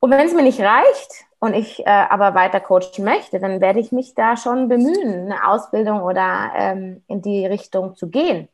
Und 0.01 0.09
wenn 0.09 0.25
es 0.25 0.33
mir 0.33 0.41
nicht 0.41 0.59
reicht 0.59 1.25
und 1.39 1.53
ich 1.53 1.85
äh, 1.85 1.89
aber 1.89 2.33
weiter 2.33 2.59
coachen 2.59 3.05
möchte, 3.05 3.39
dann 3.39 3.61
werde 3.61 3.79
ich 3.79 3.91
mich 3.91 4.15
da 4.15 4.35
schon 4.35 4.67
bemühen, 4.67 5.31
eine 5.31 5.47
Ausbildung 5.47 6.01
oder 6.01 6.51
ähm, 6.55 7.03
in 7.07 7.21
die 7.21 7.45
Richtung 7.45 7.95
zu 7.95 8.09
gehen. 8.09 8.49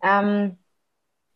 Ähm, 0.00 0.56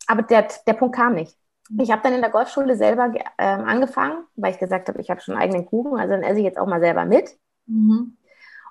aber 0.07 0.23
der, 0.23 0.47
der 0.67 0.75
Punkt 0.75 0.95
kam 0.95 1.15
nicht. 1.15 1.37
Ich 1.79 1.91
habe 1.91 2.03
dann 2.03 2.15
in 2.15 2.21
der 2.21 2.31
Golfschule 2.31 2.77
selber 2.77 3.13
ähm, 3.39 3.65
angefangen, 3.65 4.25
weil 4.37 4.53
ich 4.53 4.59
gesagt 4.59 4.89
habe, 4.89 5.01
ich 5.01 5.11
habe 5.11 5.21
schon 5.21 5.35
einen 5.35 5.43
eigenen 5.43 5.67
Kuchen, 5.67 5.99
also 5.99 6.13
dann 6.13 6.23
esse 6.23 6.39
ich 6.39 6.45
jetzt 6.45 6.59
auch 6.59 6.67
mal 6.67 6.81
selber 6.81 7.05
mit. 7.05 7.37
Mhm. 7.67 8.17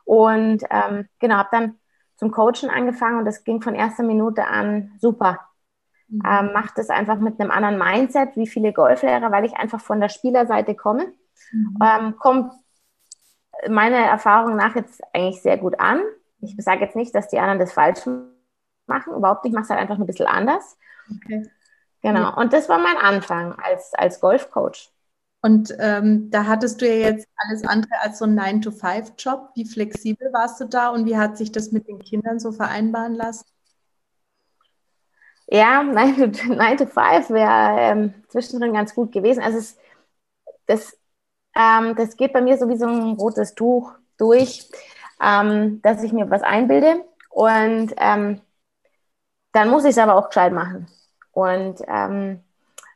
Und 0.06 0.64
ähm, 0.70 1.08
genau, 1.20 1.36
habe 1.36 1.50
dann 1.52 1.80
zum 2.16 2.32
Coachen 2.32 2.70
angefangen 2.70 3.20
und 3.20 3.26
das 3.26 3.44
ging 3.44 3.62
von 3.62 3.76
erster 3.76 4.04
Minute 4.04 4.46
an 4.46 4.94
super. 5.00 5.49
Mhm. 6.10 6.22
Ähm, 6.26 6.54
macht 6.54 6.78
es 6.78 6.90
einfach 6.90 7.20
mit 7.20 7.40
einem 7.40 7.52
anderen 7.52 7.78
Mindset 7.78 8.36
wie 8.36 8.48
viele 8.48 8.74
Golflehrer, 8.74 9.32
weil 9.32 9.46
ich 9.46 9.54
einfach 9.54 9.80
von 9.80 10.00
der 10.00 10.10
Spielerseite 10.10 10.76
komme. 10.76 11.14
Mhm. 11.52 11.78
Ähm, 11.84 12.16
kommt 12.18 12.52
meiner 13.68 13.98
Erfahrung 13.98 14.56
nach 14.56 14.76
jetzt 14.76 15.02
eigentlich 15.14 15.42
sehr 15.42 15.58
gut 15.58 15.80
an. 15.80 16.02
Ich 16.42 16.56
sage 16.58 16.82
jetzt 16.82 16.96
nicht, 16.96 17.14
dass 17.14 17.28
die 17.28 17.40
anderen 17.40 17.60
das 17.60 17.74
falsch 17.74 18.06
machen, 18.88 19.14
überhaupt 19.14 19.44
nicht, 19.44 19.52
ich 19.52 19.56
mache 19.56 19.66
es 19.66 19.70
halt 19.70 19.80
einfach 19.80 20.00
ein 20.00 20.06
bisschen 20.06 20.28
anders. 20.28 20.78
Okay. 21.12 21.50
Genau, 22.02 22.22
ja. 22.22 22.30
und 22.30 22.54
das 22.54 22.70
war 22.70 22.80
mein 22.80 22.98
Anfang 22.98 23.54
als, 23.60 23.94
als 23.94 24.20
Golfcoach. 24.20 24.90
Und 25.42 25.74
ähm, 25.80 26.30
da 26.32 26.46
hattest 26.46 26.82
du 26.82 26.88
ja 26.88 27.10
jetzt 27.10 27.28
alles 27.38 27.66
andere 27.66 27.94
als 28.02 28.20
so 28.20 28.26
einen 28.26 28.40
9-to-5-Job. 28.40 29.52
Wie 29.56 29.66
flexibel 29.66 30.32
warst 30.34 30.60
du 30.60 30.66
da 30.66 30.90
und 30.90 31.06
wie 31.06 31.18
hat 31.18 31.38
sich 31.38 31.52
das 31.52 31.72
mit 31.72 31.88
den 31.88 32.00
Kindern 32.00 32.40
so 32.40 32.52
vereinbaren 32.52 33.16
lassen? 33.16 33.46
Ja, 35.52 35.84
9 35.84 36.78
to 36.78 36.86
5 36.86 37.30
wäre 37.30 37.80
ähm, 37.80 38.14
zwischendrin 38.30 38.74
ganz 38.74 38.94
gut 38.94 39.12
gewesen. 39.12 39.42
Also 39.42 39.58
es, 39.58 39.78
das, 40.68 40.98
ähm, 41.56 41.96
das 41.98 42.18
geht 42.18 42.34
bei 42.34 42.42
mir 42.42 42.58
so 42.58 42.70
wie 42.70 42.78
so 42.78 42.88
ein 42.88 43.14
rotes 43.18 43.56
Tuch 43.56 43.94
durch, 44.18 44.70
ähm, 45.22 45.82
dass 45.84 46.04
ich 46.04 46.14
mir 46.14 46.30
was 46.32 46.44
einbilde 46.44 47.06
und 47.32 47.94
ähm, 47.98 48.42
dann 49.52 49.70
muss 49.70 49.84
ich 49.84 49.92
es 49.92 49.98
aber 49.98 50.16
auch 50.16 50.30
gescheit 50.30 50.54
machen. 50.54 50.88
Und 51.32 51.82
ähm, 51.88 52.42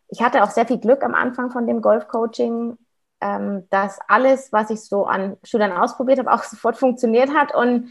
ich 0.07 0.21
hatte 0.21 0.43
auch 0.43 0.51
sehr 0.51 0.65
viel 0.67 0.79
Glück 0.79 1.03
am 1.03 1.15
Anfang 1.15 1.51
von 1.51 1.67
dem 1.67 1.81
Golf-Coaching, 1.81 2.77
ähm, 3.21 3.67
dass 3.69 3.99
alles, 4.07 4.51
was 4.53 4.69
ich 4.69 4.81
so 4.81 5.05
an 5.05 5.37
Schülern 5.43 5.71
ausprobiert 5.73 6.19
habe, 6.19 6.31
auch 6.33 6.43
sofort 6.45 6.77
funktioniert 6.77 7.31
hat. 7.33 7.53
Und 7.55 7.89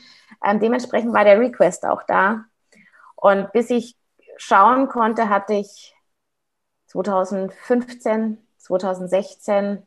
dementsprechend 0.60 1.12
war 1.14 1.24
der 1.24 1.40
Request 1.40 1.86
auch 1.86 2.02
da. 2.04 2.44
Und 3.16 3.52
bis 3.52 3.70
ich 3.70 3.96
schauen 4.42 4.88
konnte, 4.88 5.28
hatte 5.28 5.54
ich 5.54 5.94
2015, 6.86 8.38
2016, 8.58 9.82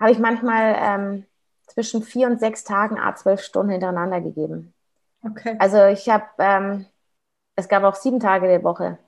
habe 0.00 0.10
ich 0.10 0.18
manchmal 0.18 0.76
ähm, 0.78 1.26
zwischen 1.66 2.02
vier 2.02 2.26
und 2.26 2.40
sechs 2.40 2.64
Tagen 2.64 2.98
a 2.98 3.14
zwölf 3.14 3.42
Stunden 3.42 3.72
hintereinander 3.72 4.20
gegeben. 4.20 4.74
Okay. 5.22 5.56
Also 5.58 5.84
ich 5.86 6.08
habe 6.08 6.24
ähm, 6.38 6.86
es 7.54 7.68
gab 7.68 7.84
auch 7.84 7.94
sieben 7.94 8.20
Tage 8.20 8.46
der 8.48 8.62
Woche. 8.62 8.98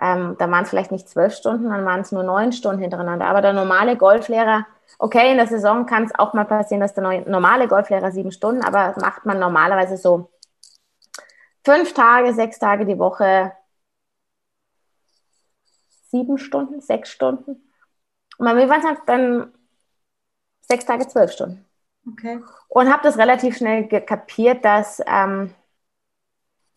Ähm, 0.00 0.36
da 0.38 0.50
waren 0.50 0.64
es 0.64 0.70
vielleicht 0.70 0.92
nicht 0.92 1.08
zwölf 1.08 1.34
Stunden, 1.34 1.70
dann 1.70 1.86
waren 1.86 2.00
es 2.00 2.12
nur 2.12 2.22
neun 2.22 2.52
Stunden 2.52 2.82
hintereinander. 2.82 3.26
Aber 3.26 3.40
der 3.40 3.54
normale 3.54 3.96
Golflehrer, 3.96 4.66
okay, 4.98 5.30
in 5.30 5.38
der 5.38 5.46
Saison 5.46 5.86
kann 5.86 6.04
es 6.04 6.14
auch 6.18 6.34
mal 6.34 6.44
passieren, 6.44 6.82
dass 6.82 6.92
der 6.92 7.22
normale 7.26 7.66
Golflehrer 7.66 8.12
sieben 8.12 8.32
Stunden, 8.32 8.62
aber 8.62 8.94
macht 9.00 9.24
man 9.24 9.38
normalerweise 9.38 9.96
so 9.96 10.30
fünf 11.66 11.92
Tage, 11.92 12.32
sechs 12.32 12.58
Tage 12.58 12.86
die 12.86 12.98
Woche, 12.98 13.52
sieben 16.10 16.38
Stunden, 16.38 16.80
sechs 16.80 17.10
Stunden. 17.10 17.70
Und 18.38 18.46
bei 18.46 18.54
mir 18.54 18.68
waren 18.68 18.94
es 18.94 18.98
dann 19.06 19.52
sechs 20.60 20.84
Tage, 20.84 21.06
zwölf 21.08 21.32
Stunden. 21.32 21.64
Okay. 22.08 22.40
Und 22.68 22.92
habe 22.92 23.02
das 23.02 23.18
relativ 23.18 23.56
schnell 23.56 23.88
kapiert, 23.88 24.64
dass 24.64 25.02
ähm, 25.06 25.52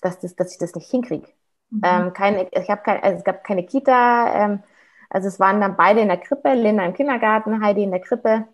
dass, 0.01 0.19
das, 0.19 0.35
dass 0.35 0.51
ich 0.53 0.57
das 0.57 0.75
nicht 0.75 0.89
hinkriege. 0.89 1.27
Mhm. 1.69 1.81
Ähm, 1.83 2.13
keine, 2.13 2.47
ich 2.51 2.69
habe 2.69 2.81
kein, 2.81 3.03
also 3.03 3.17
es 3.17 3.23
gab 3.23 3.43
keine 3.43 3.65
Kita, 3.65 4.33
ähm, 4.33 4.63
also 5.09 5.27
es 5.27 5.39
waren 5.39 5.61
dann 5.61 5.75
beide 5.75 6.01
in 6.01 6.07
der 6.07 6.17
Krippe, 6.17 6.53
Linda 6.53 6.85
im 6.85 6.93
Kindergarten, 6.93 7.63
Heidi 7.63 7.83
in 7.83 7.91
der 7.91 7.99
Krippe. 7.99 8.47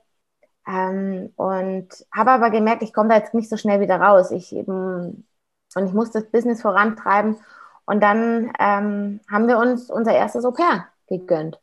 Ähm, 0.68 1.32
und 1.36 1.88
habe 2.12 2.32
aber 2.32 2.50
gemerkt, 2.50 2.82
ich 2.82 2.94
komme 2.94 3.10
da 3.10 3.18
jetzt 3.18 3.34
nicht 3.34 3.50
so 3.50 3.58
schnell 3.58 3.82
wieder 3.82 4.02
raus. 4.02 4.32
Ich 4.32 4.54
eben, 4.56 5.28
und 5.76 5.88
ich 5.88 5.94
muss 5.94 6.12
das 6.12 6.30
Business 6.32 6.62
vorantreiben. 6.62 7.38
Und 7.86 8.02
dann 8.02 8.52
ähm, 8.60 9.20
haben 9.30 9.48
wir 9.48 9.60
uns 9.60 9.92
unser 9.92 10.14
erstes 10.14 10.44
Au 10.44 10.52
pair 10.52 10.88
gegönnt. 11.08 11.60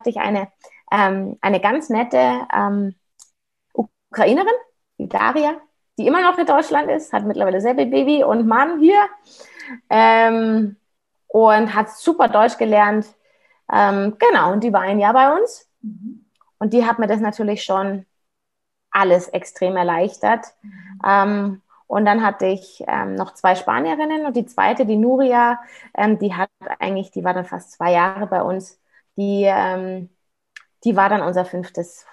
Hatte 0.00 0.10
ich 0.10 0.18
eine, 0.18 0.48
ähm, 0.90 1.36
eine 1.42 1.60
ganz 1.60 1.90
nette 1.90 2.46
ähm, 2.54 2.94
Ukrainerin, 3.74 4.48
die 4.98 5.08
Daria, 5.08 5.60
die 5.98 6.06
immer 6.06 6.22
noch 6.22 6.38
in 6.38 6.46
Deutschland 6.46 6.90
ist, 6.90 7.12
hat 7.12 7.24
mittlerweile 7.24 7.60
selber 7.60 7.84
Baby 7.84 8.24
und 8.24 8.46
Mann 8.46 8.80
hier 8.80 9.06
ähm, 9.90 10.76
und 11.26 11.74
hat 11.74 11.90
super 11.90 12.28
Deutsch 12.28 12.56
gelernt. 12.56 13.06
Ähm, 13.70 14.16
genau, 14.18 14.52
und 14.52 14.62
die 14.62 14.72
war 14.72 14.82
ein 14.82 15.00
Jahr 15.00 15.12
bei 15.12 15.34
uns. 15.34 15.68
Und 16.58 16.72
die 16.72 16.86
hat 16.86 16.98
mir 16.98 17.06
das 17.06 17.20
natürlich 17.20 17.64
schon 17.64 18.06
alles 18.90 19.28
extrem 19.28 19.76
erleichtert. 19.76 20.46
Mhm. 20.62 21.62
Und 21.86 22.04
dann 22.04 22.24
hatte 22.24 22.46
ich 22.46 22.82
ähm, 22.88 23.14
noch 23.14 23.34
zwei 23.34 23.54
Spanierinnen 23.54 24.26
und 24.26 24.36
die 24.36 24.46
zweite, 24.46 24.86
die 24.86 24.96
Nuria, 24.96 25.60
ähm, 25.94 26.18
die 26.18 26.34
hat 26.34 26.50
eigentlich, 26.80 27.10
die 27.12 27.24
war 27.24 27.34
dann 27.34 27.44
fast 27.44 27.72
zwei 27.72 27.92
Jahre 27.92 28.26
bei 28.26 28.42
uns. 28.42 28.80
Die, 29.16 29.44
ähm, 29.44 30.10
die 30.84 30.96
war 30.96 31.08
dann 31.08 31.22
unser 31.22 31.44
fünftes 31.44 32.06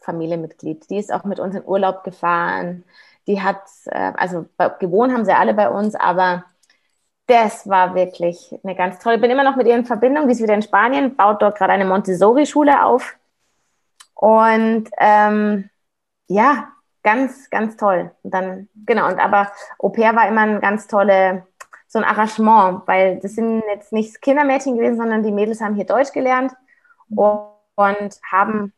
Familienmitglied. 0.00 0.90
Die 0.90 0.98
ist 0.98 1.12
auch 1.12 1.24
mit 1.24 1.40
uns 1.40 1.54
in 1.54 1.64
Urlaub 1.64 2.04
gefahren 2.04 2.84
die 3.26 3.42
hat, 3.42 3.62
äh, 3.86 4.12
also 4.16 4.46
gewohnt 4.80 5.12
haben 5.12 5.24
sie 5.24 5.32
alle 5.32 5.54
bei 5.54 5.68
uns, 5.70 5.94
aber 5.94 6.44
das 7.26 7.68
war 7.68 7.94
wirklich 7.94 8.54
eine 8.64 8.74
ganz 8.74 8.98
tolle. 8.98 9.16
Ich 9.16 9.22
bin 9.22 9.30
immer 9.30 9.44
noch 9.44 9.56
mit 9.56 9.66
ihr 9.66 9.76
in 9.76 9.84
Verbindung. 9.86 10.26
Die 10.26 10.32
ist 10.32 10.42
wieder 10.42 10.54
in 10.54 10.62
Spanien, 10.62 11.16
baut 11.16 11.40
dort 11.42 11.56
gerade 11.56 11.72
eine 11.72 11.84
Montessori-Schule 11.84 12.84
auf. 12.84 13.16
Und 14.14 14.90
ähm, 14.98 15.70
ja, 16.28 16.71
ganz, 17.02 17.50
ganz 17.50 17.76
toll. 17.76 18.10
Und 18.22 18.32
dann, 18.32 18.68
genau, 18.86 19.08
und 19.08 19.18
aber 19.18 19.52
Au 19.78 19.88
pair 19.88 20.14
war 20.14 20.28
immer 20.28 20.42
ein 20.42 20.60
ganz 20.60 20.86
tolle, 20.86 21.46
so 21.88 21.98
ein 21.98 22.04
Arrangement, 22.04 22.82
weil 22.86 23.18
das 23.20 23.34
sind 23.34 23.62
jetzt 23.68 23.92
nicht 23.92 24.20
Kindermädchen 24.22 24.76
gewesen, 24.76 24.96
sondern 24.96 25.22
die 25.22 25.32
Mädels 25.32 25.60
haben 25.60 25.74
hier 25.74 25.86
Deutsch 25.86 26.12
gelernt 26.12 26.52
und, 27.10 27.48
und 27.76 28.20
haben 28.30 28.72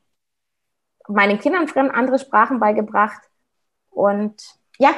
meinen 1.09 1.39
Kindern 1.39 1.69
andere 1.91 2.19
Sprachen 2.19 2.59
beigebracht 2.59 3.21
und 3.91 4.43
ja, 4.79 4.91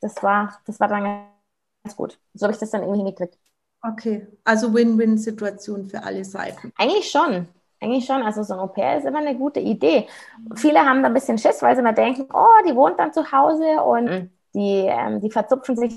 das 0.00 0.22
war, 0.22 0.60
das 0.66 0.80
war 0.80 0.88
dann 0.88 1.04
ganz 1.84 1.96
gut. 1.96 2.18
So 2.34 2.44
habe 2.44 2.52
ich 2.52 2.58
das 2.58 2.70
dann 2.70 2.82
irgendwie 2.82 3.02
hingekriegt. 3.02 3.38
Okay, 3.82 4.26
also 4.44 4.74
Win-Win-Situation 4.74 5.88
für 5.88 6.02
alle 6.02 6.24
Seiten. 6.24 6.72
Eigentlich 6.76 7.10
schon. 7.10 7.48
Eigentlich 7.80 8.04
schon. 8.04 8.22
Also 8.22 8.42
so 8.42 8.54
ein 8.54 8.60
Au-pair 8.60 8.98
ist 8.98 9.06
immer 9.06 9.20
eine 9.20 9.36
gute 9.36 9.60
Idee. 9.60 10.06
Viele 10.54 10.80
haben 10.80 11.02
da 11.02 11.08
ein 11.08 11.14
bisschen 11.14 11.38
Schiss, 11.38 11.62
weil 11.62 11.74
sie 11.74 11.80
immer 11.80 11.94
denken, 11.94 12.28
oh, 12.32 12.68
die 12.68 12.76
wohnt 12.76 12.98
dann 12.98 13.12
zu 13.12 13.32
Hause 13.32 13.82
und 13.82 14.04
mhm. 14.04 14.30
die, 14.54 14.86
ähm, 14.86 15.20
die 15.20 15.30
verzupfen 15.30 15.76
sich 15.76 15.94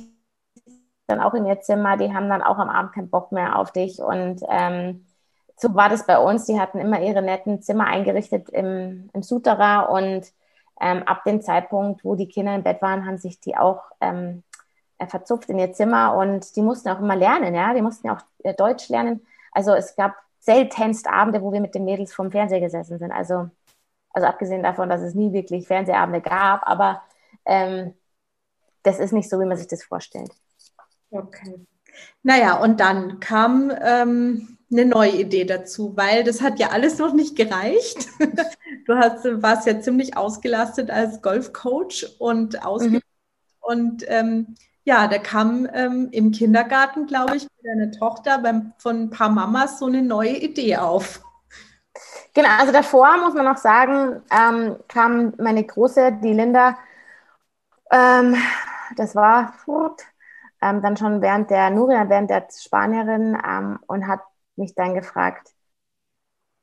dann 1.07 1.19
auch 1.19 1.33
in 1.33 1.45
ihr 1.45 1.59
Zimmer, 1.59 1.97
die 1.97 2.13
haben 2.13 2.29
dann 2.29 2.41
auch 2.41 2.57
am 2.57 2.69
Abend 2.69 2.93
keinen 2.93 3.09
Bock 3.09 3.31
mehr 3.31 3.59
auf 3.59 3.71
dich. 3.71 3.99
Und 3.99 4.41
ähm, 4.49 5.05
so 5.57 5.75
war 5.75 5.89
das 5.89 6.05
bei 6.05 6.17
uns. 6.17 6.45
Die 6.45 6.59
hatten 6.59 6.79
immer 6.79 7.01
ihre 7.01 7.21
netten 7.21 7.61
Zimmer 7.61 7.87
eingerichtet 7.87 8.49
im, 8.49 9.09
im 9.13 9.21
Souterrain 9.21 9.87
und 9.87 10.33
ähm, 10.81 11.03
ab 11.03 11.23
dem 11.25 11.41
Zeitpunkt, 11.41 12.03
wo 12.03 12.15
die 12.15 12.27
Kinder 12.27 12.55
im 12.55 12.63
Bett 12.63 12.81
waren, 12.81 13.05
haben 13.05 13.17
sich 13.17 13.39
die 13.39 13.55
auch 13.57 13.81
ähm, 14.01 14.43
äh, 14.97 15.07
verzupft 15.07 15.49
in 15.49 15.59
ihr 15.59 15.73
Zimmer 15.73 16.15
und 16.15 16.55
die 16.55 16.61
mussten 16.61 16.89
auch 16.89 16.99
immer 16.99 17.15
lernen, 17.15 17.53
ja, 17.53 17.73
die 17.73 17.81
mussten 17.81 18.07
ja 18.07 18.15
auch 18.15 18.21
äh, 18.43 18.53
Deutsch 18.53 18.89
lernen. 18.89 19.25
Also 19.51 19.73
es 19.73 19.95
gab 19.95 20.15
seltenst 20.43 21.07
Abende, 21.07 21.41
wo 21.41 21.53
wir 21.53 21.61
mit 21.61 21.73
den 21.73 21.85
Mädels 21.85 22.13
vorm 22.13 22.29
Fernseher 22.29 22.59
gesessen 22.59 22.99
sind. 22.99 23.11
Also, 23.13 23.49
also 24.09 24.27
abgesehen 24.27 24.61
davon, 24.61 24.89
dass 24.89 25.01
es 25.01 25.15
nie 25.15 25.31
wirklich 25.31 25.67
Fernsehabende 25.67 26.19
gab, 26.19 26.67
aber 26.67 27.01
ähm, 27.45 27.93
das 28.83 28.99
ist 28.99 29.13
nicht 29.13 29.29
so, 29.29 29.39
wie 29.39 29.45
man 29.45 29.55
sich 29.55 29.67
das 29.67 29.83
vorstellt. 29.83 30.31
Okay. 31.11 31.65
Naja, 32.23 32.61
und 32.61 32.81
dann 32.81 33.21
kam 33.21 33.71
ähm, 33.81 34.57
eine 34.69 34.85
neue 34.85 35.11
Idee 35.11 35.45
dazu, 35.45 35.95
weil 35.95 36.25
das 36.25 36.41
hat 36.41 36.59
ja 36.59 36.69
alles 36.69 36.97
noch 36.97 37.13
nicht 37.13 37.35
gereicht. 37.35 38.09
Du 38.85 38.95
hast, 38.95 39.23
warst 39.41 39.65
ja 39.65 39.79
ziemlich 39.79 40.17
ausgelastet 40.17 40.91
als 40.91 41.21
Golfcoach 41.21 42.17
und 42.19 42.65
ausge 42.65 42.89
mhm. 42.89 43.01
und 43.61 44.03
ähm, 44.07 44.55
ja, 44.85 45.07
da 45.07 45.17
kam 45.17 45.67
ähm, 45.73 46.09
im 46.11 46.31
Kindergarten, 46.31 47.07
glaube 47.07 47.37
ich, 47.37 47.43
mit 47.43 47.65
deiner 47.65 47.91
Tochter 47.91 48.39
beim, 48.39 48.73
von 48.77 49.03
ein 49.03 49.09
paar 49.09 49.29
Mamas 49.29 49.79
so 49.79 49.85
eine 49.85 50.01
neue 50.01 50.37
Idee 50.37 50.77
auf. 50.77 51.21
Genau, 52.33 52.49
also 52.59 52.71
davor 52.73 53.17
muss 53.17 53.33
man 53.33 53.45
noch 53.45 53.57
sagen, 53.57 54.21
ähm, 54.31 54.77
kam 54.87 55.33
meine 55.37 55.63
Große, 55.63 56.19
die 56.23 56.33
Linda, 56.33 56.77
ähm, 57.91 58.35
das 58.97 59.15
war 59.15 59.53
ähm, 60.61 60.81
dann 60.81 60.97
schon 60.97 61.21
während 61.21 61.49
der 61.49 61.69
Nuria, 61.69 62.09
während 62.09 62.29
der 62.29 62.47
Spanierin 62.51 63.37
ähm, 63.47 63.79
und 63.87 64.07
hat 64.07 64.21
mich 64.55 64.75
dann 64.75 64.93
gefragt, 64.95 65.49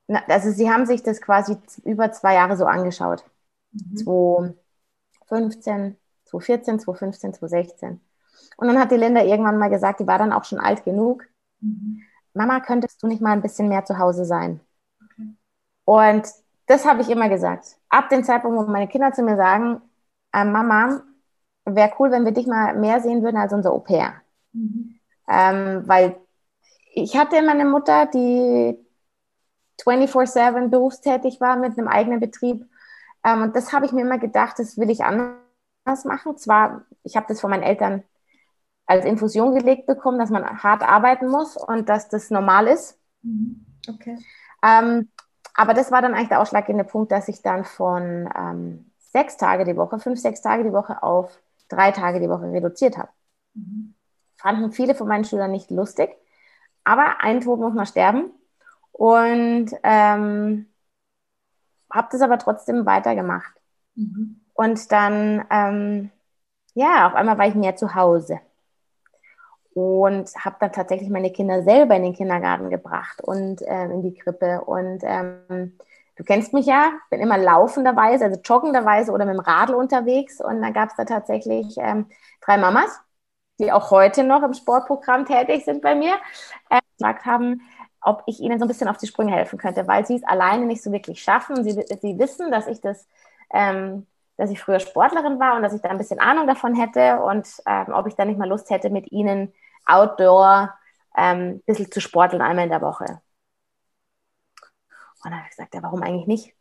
na, 0.09 0.23
also 0.29 0.51
sie 0.51 0.71
haben 0.71 0.87
sich 0.87 1.03
das 1.03 1.21
quasi 1.21 1.57
über 1.85 2.13
zwei 2.13 2.35
Jahre 2.35 2.57
so 2.57 2.65
angeschaut. 2.67 3.25
Mhm. 3.73 3.97
2015, 3.97 5.97
2014, 6.25 6.81
2015, 6.81 7.35
2016. 7.35 8.01
Und 8.61 8.69
dann 8.69 8.79
hat 8.79 8.91
die 8.91 8.97
Linda 8.97 9.23
irgendwann 9.23 9.59
mal 9.59 9.71
gesagt, 9.71 10.01
die 10.01 10.07
war 10.07 10.19
dann 10.19 10.35
auch 10.35 10.45
schon 10.45 10.61
alt 10.61 10.85
genug. 10.85 11.25
Mhm. 11.61 12.03
Mama, 12.35 12.61
könntest 12.61 13.03
du 13.03 13.07
nicht 13.07 13.23
mal 13.23 13.33
ein 13.33 13.41
bisschen 13.41 13.69
mehr 13.71 13.87
zu 13.87 13.99
Hause 13.99 14.27
sein? 14.27 14.61
Okay. 15.03 15.35
Und 15.87 16.29
das 16.67 16.85
habe 16.85 17.01
ich 17.01 17.09
immer 17.09 17.31
gesagt. 17.31 17.79
Ab 17.89 18.11
dem 18.11 18.23
Zeitpunkt, 18.23 18.59
wo 18.59 18.71
meine 18.71 18.87
Kinder 18.87 19.13
zu 19.13 19.23
mir 19.23 19.37
sagen, 19.37 19.81
äh, 20.35 20.45
Mama, 20.45 21.01
wäre 21.65 21.95
cool, 21.99 22.11
wenn 22.11 22.27
wir 22.27 22.33
dich 22.33 22.47
mal 22.47 22.77
mehr 22.77 23.01
sehen 23.01 23.23
würden 23.23 23.39
als 23.39 23.55
unser 23.55 23.73
Au 23.73 23.79
pair. 23.79 24.21
Mhm. 24.53 25.01
Ähm, 25.27 25.83
weil 25.87 26.17
ich 26.93 27.17
hatte 27.17 27.37
immer 27.37 27.53
eine 27.53 27.65
Mutter, 27.65 28.07
die 28.13 28.79
24-7 29.83 30.69
berufstätig 30.69 31.41
war 31.41 31.57
mit 31.57 31.79
einem 31.79 31.89
eigenen 31.89 32.21
Betrieb. 32.21 32.67
Ähm, 33.25 33.41
und 33.41 33.57
das 33.57 33.73
habe 33.73 33.87
ich 33.87 33.93
mir 33.93 34.03
immer 34.03 34.19
gedacht, 34.19 34.59
das 34.59 34.77
will 34.77 34.91
ich 34.91 35.03
anders 35.03 36.05
machen. 36.05 36.37
Zwar, 36.37 36.85
ich 37.05 37.17
habe 37.17 37.25
das 37.27 37.41
von 37.41 37.49
meinen 37.49 37.63
Eltern 37.63 38.03
als 38.91 39.05
Infusion 39.05 39.55
gelegt 39.55 39.87
bekommen, 39.87 40.19
dass 40.19 40.31
man 40.31 40.65
hart 40.65 40.83
arbeiten 40.83 41.29
muss 41.29 41.57
und 41.57 41.89
dass 41.89 42.09
das 42.09 42.29
normal 42.31 42.67
ist. 42.67 42.99
Mhm. 43.23 43.65
Okay. 43.89 44.19
Ähm, 44.65 45.09
aber 45.55 45.75
das 45.75 45.93
war 45.93 46.03
dann 46.03 46.13
eigentlich 46.13 46.31
der 46.31 46.41
ausschlaggebende 46.41 46.85
Punkt, 46.85 47.13
dass 47.13 47.29
ich 47.29 47.41
dann 47.41 47.65
von 47.65 48.29
ähm, 48.37 48.91
sechs 48.99 49.37
Tage 49.37 49.65
die 49.65 49.77
Woche, 49.77 50.01
fünf, 50.01 50.19
sechs 50.19 50.43
Tage 50.43 50.65
die 50.65 50.73
Woche 50.73 51.05
auf 51.05 51.41
drei 51.69 51.93
Tage 51.93 52.19
die 52.19 52.29
Woche 52.29 52.51
reduziert 52.51 52.99
habe. 52.99 53.11
Mhm. 53.55 53.95
Fanden 54.37 54.73
viele 54.73 54.97
von 54.97 55.07
meinen 55.07 55.25
Schülern 55.25 55.53
nicht 55.53 55.71
lustig, 55.71 56.11
aber 56.83 57.21
ein 57.21 57.43
Tod 57.43 57.61
muss 57.61 57.75
man 57.75 57.87
sterben. 57.87 58.33
Und 58.91 59.71
ähm, 59.85 60.67
habe 61.93 62.09
das 62.11 62.23
aber 62.23 62.39
trotzdem 62.39 62.87
weitergemacht. 62.87 63.55
Mhm. 63.95 64.41
Und 64.53 64.91
dann, 64.91 65.47
ähm, 65.49 66.11
ja, 66.75 67.07
auf 67.07 67.15
einmal 67.15 67.39
war 67.39 67.47
ich 67.47 67.55
mehr 67.55 67.77
zu 67.77 67.95
Hause 67.95 68.41
und 69.75 70.31
habe 70.37 70.57
dann 70.61 70.73
tatsächlich 70.73 71.11
meine 71.11 71.31
Kinder 71.33 71.63
selber 71.63 71.95
in 71.97 72.03
den 72.03 72.15
Kindergarten 72.15 72.71
gebracht 72.71 73.21
und 73.23 73.63
äh, 73.63 73.85
in 73.85 74.03
die 74.03 74.15
Krippe. 74.15 74.63
Und 74.65 75.01
ähm, 75.05 75.79
du 76.17 76.25
kennst 76.25 76.53
mich 76.53 76.67
ja, 76.67 76.93
bin 77.11 77.21
immer 77.21 77.39
laufenderweise, 77.39 78.25
also 78.27 78.41
joggenderweise 78.43 79.13
oder 79.13 79.25
mit 79.25 79.35
dem 79.35 79.41
Radl 79.41 79.75
unterwegs. 79.75 80.41
Und 80.41 80.61
dann 80.63 80.73
gab 80.73 80.91
es 80.91 80.97
da 80.97 81.05
tatsächlich 81.05 81.77
ähm, 81.79 82.07
drei 82.41 82.59
Mamas, 82.59 83.01
die 83.61 83.73
auch 83.73 83.91
heute 83.91 84.25
noch 84.25 84.43
im 84.43 84.55
Sportprogramm 84.55 85.25
tätig 85.25 85.65
sind 85.65 85.83
bei 85.83 85.95
mir, 85.95 86.15
äh, 86.71 86.81
gesagt 86.99 87.27
haben, 87.27 87.63
ob 88.03 88.23
ich 88.27 88.41
ihnen 88.41 88.59
so 88.59 88.65
ein 88.65 88.69
bisschen 88.69 88.89
auf 88.89 88.97
die 88.97 89.07
Sprünge 89.07 89.33
helfen 89.33 89.59
könnte, 89.59 89.87
weil 89.87 90.07
sie 90.07 90.17
es 90.17 90.25
alleine 90.25 90.67
nicht 90.67 90.83
so 90.83 90.91
wirklich 90.91 91.23
schaffen. 91.23 91.63
Sie, 91.63 91.73
sie 91.73 92.19
wissen, 92.19 92.51
dass 92.51 92.67
ich 92.67 92.81
das, 92.81 93.07
ähm, 93.53 94.07
dass 94.41 94.51
ich 94.51 94.59
früher 94.59 94.81
Sportlerin 94.81 95.39
war 95.39 95.55
und 95.55 95.63
dass 95.63 95.75
ich 95.75 95.83
da 95.83 95.91
ein 95.91 95.99
bisschen 95.99 96.19
Ahnung 96.19 96.47
davon 96.47 96.75
hätte 96.75 97.21
und 97.21 97.47
ähm, 97.67 97.93
ob 97.93 98.07
ich 98.07 98.15
da 98.15 98.25
nicht 98.25 98.39
mal 98.39 98.49
Lust 98.49 98.71
hätte, 98.71 98.89
mit 98.89 99.13
ihnen 99.13 99.53
outdoor 99.85 100.75
ähm, 101.15 101.57
ein 101.57 101.63
bisschen 101.67 101.93
zu 101.93 102.01
sporteln, 102.01 102.41
einmal 102.41 102.65
in 102.65 102.71
der 102.71 102.81
Woche. 102.81 103.21
Und 105.23 105.25
dann 105.25 105.35
habe 105.35 105.43
ich 105.45 105.51
gesagt, 105.51 105.75
ja, 105.75 105.83
warum 105.83 106.03
eigentlich 106.03 106.27
nicht? 106.27 106.55